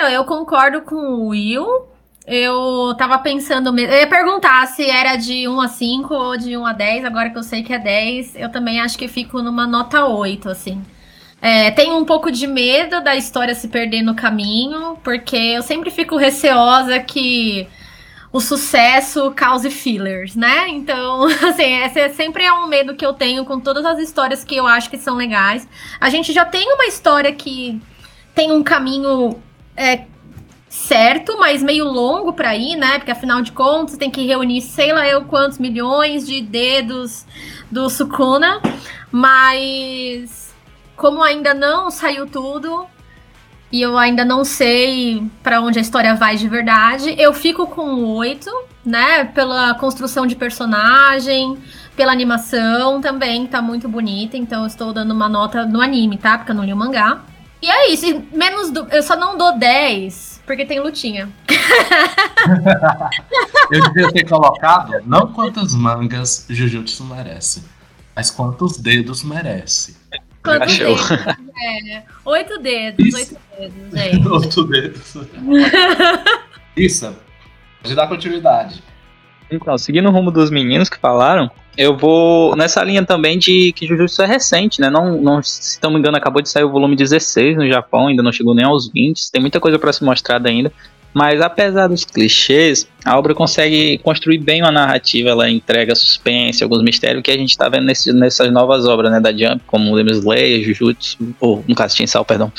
[0.00, 1.93] Eu concordo com o Will.
[2.26, 3.78] Eu tava pensando.
[3.78, 7.04] Eu ia perguntar se era de 1 a 5 ou de 1 a 10.
[7.04, 10.48] Agora que eu sei que é 10, eu também acho que fico numa nota 8,
[10.48, 10.82] assim.
[11.42, 15.90] É, tenho um pouco de medo da história se perder no caminho, porque eu sempre
[15.90, 17.68] fico receosa que
[18.32, 20.68] o sucesso cause fillers, né?
[20.70, 24.56] Então, assim, esse sempre é um medo que eu tenho com todas as histórias que
[24.56, 25.68] eu acho que são legais.
[26.00, 27.78] A gente já tem uma história que
[28.34, 29.38] tem um caminho
[29.76, 30.04] é,
[30.86, 32.98] certo, mas meio longo para ir, né?
[32.98, 37.24] Porque afinal de contas tem que reunir sei lá eu quantos milhões de dedos
[37.70, 38.60] do Sukuna,
[39.10, 40.54] mas
[40.94, 42.86] como ainda não saiu tudo
[43.72, 48.04] e eu ainda não sei para onde a história vai de verdade, eu fico com
[48.16, 48.50] oito,
[48.84, 49.24] né?
[49.24, 51.58] Pela construção de personagem,
[51.96, 54.36] pela animação também, tá muito bonita.
[54.36, 56.36] Então estou dando uma nota no anime, tá?
[56.36, 57.22] Porque eu não li o mangá.
[57.62, 61.28] E é isso, menos do, eu só não dou 10 porque tem lutinha.
[63.70, 67.64] eu devia ter colocado não quantas mangas Jujutsu merece,
[68.14, 69.96] mas quantos dedos merece.
[70.42, 71.10] Quantos dedos?
[71.10, 73.16] É, oito dedos, Isso.
[73.16, 74.28] oito dedos, gente.
[74.28, 75.16] oito dedos.
[76.76, 77.16] Isso.
[77.82, 78.82] Pode dar continuidade.
[79.50, 83.86] Então, seguindo o rumo dos meninos que falaram, eu vou nessa linha também de que
[83.86, 84.88] Jujutsu é recente, né?
[84.90, 88.22] Não, não, se não me engano, acabou de sair o volume 16 no Japão, ainda
[88.22, 89.30] não chegou nem aos 20.
[89.30, 90.72] Tem muita coisa para ser mostrada ainda.
[91.12, 96.82] Mas apesar dos clichês, a obra consegue construir bem uma narrativa, ela entrega suspense, alguns
[96.82, 100.10] mistérios que a gente está vendo nesse, nessas novas obras né, da Jump, como Demon
[100.10, 102.52] Slayer, Jujutsu, ou no caso Chainsaw, perdão.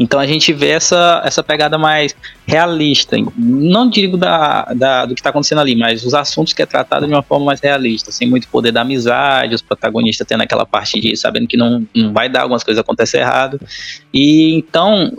[0.00, 5.20] Então a gente vê essa, essa pegada mais realista, não digo da, da do que
[5.20, 8.26] está acontecendo ali, mas os assuntos que é tratado de uma forma mais realista, sem
[8.26, 12.30] muito poder da amizade, os protagonistas tendo aquela parte de sabendo que não, não vai
[12.30, 13.60] dar algumas coisas acontecer errado.
[14.12, 15.12] E então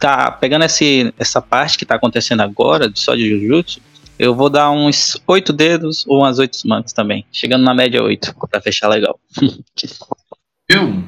[0.00, 3.80] tá pegando esse, essa parte que tá acontecendo agora, só de Jujutsu,
[4.18, 7.24] eu vou dar uns oito dedos ou umas oito mangas também.
[7.30, 9.16] Chegando na média oito, pra fechar legal.
[10.68, 11.04] eu,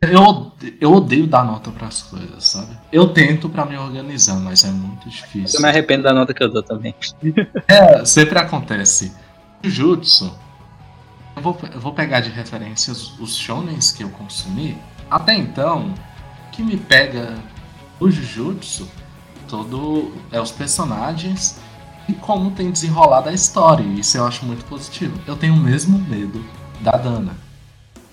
[0.00, 2.76] eu, eu odeio dar nota para as coisas, sabe?
[2.92, 5.58] Eu tento para me organizar, mas é muito difícil.
[5.58, 6.94] Eu me arrependo da nota que eu dou também.
[7.66, 9.12] é, sempre acontece.
[9.62, 10.32] Jujutsu,
[11.34, 14.76] eu vou, eu vou pegar de referências os shonens que eu consumi.
[15.10, 15.94] Até então,
[16.52, 17.34] que me pega
[17.98, 18.88] o Jujutsu
[19.48, 21.58] todo é os personagens
[22.08, 23.82] e como tem desenrolado a história.
[23.82, 25.18] Isso eu acho muito positivo.
[25.26, 26.44] Eu tenho o mesmo medo
[26.80, 27.36] da Dana.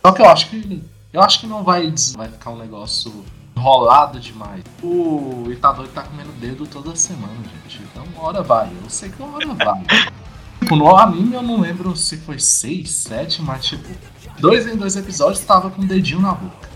[0.06, 0.84] Só que eu acho que
[1.14, 3.24] eu acho que não vai vai ficar um negócio
[3.56, 4.64] enrolado demais.
[4.82, 7.84] O Itadori tá comendo dedo toda semana, gente.
[7.84, 8.68] Então hora vai.
[8.84, 9.84] Eu sei que uma hora vai.
[10.60, 13.88] tipo, no anime eu não lembro se foi seis, sete, mas tipo,
[14.40, 16.68] dois em dois episódios tava com o dedinho na boca.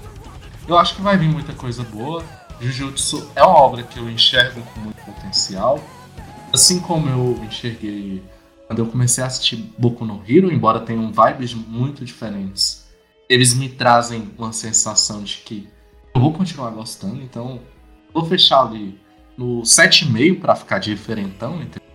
[0.67, 2.23] Eu acho que vai vir muita coisa boa.
[2.61, 5.79] Jujutsu é uma obra que eu enxergo com muito potencial.
[6.53, 8.23] Assim como eu enxerguei
[8.67, 12.86] quando eu comecei a assistir Boku no Hero, embora tenham vibes muito diferentes,
[13.29, 15.67] eles me trazem uma sensação de que
[16.15, 17.59] eu vou continuar gostando, então
[18.13, 18.99] vou fechar ali
[19.37, 21.87] no 7,5 para ficar diferentão, entendeu?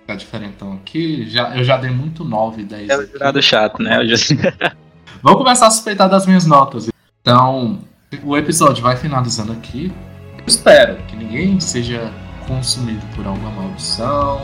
[0.00, 2.88] Ficar diferentão aqui, já, eu já dei muito 9, 10.
[2.88, 4.06] É o jurado chato, né?
[4.06, 4.16] Já...
[5.22, 6.88] Vamos começar a suspeitar das minhas notas.
[7.20, 7.80] Então,
[8.22, 9.92] o episódio vai finalizando aqui.
[10.38, 12.12] Eu espero que ninguém seja
[12.46, 14.40] consumido por alguma maldição,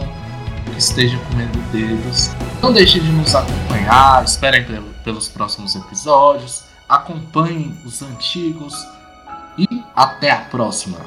[0.74, 2.30] que esteja comendo dedos.
[2.60, 4.64] Não deixe de nos acompanhar, esperem
[5.04, 8.74] pelos próximos episódios, acompanhem os antigos
[9.56, 10.98] e até a próxima.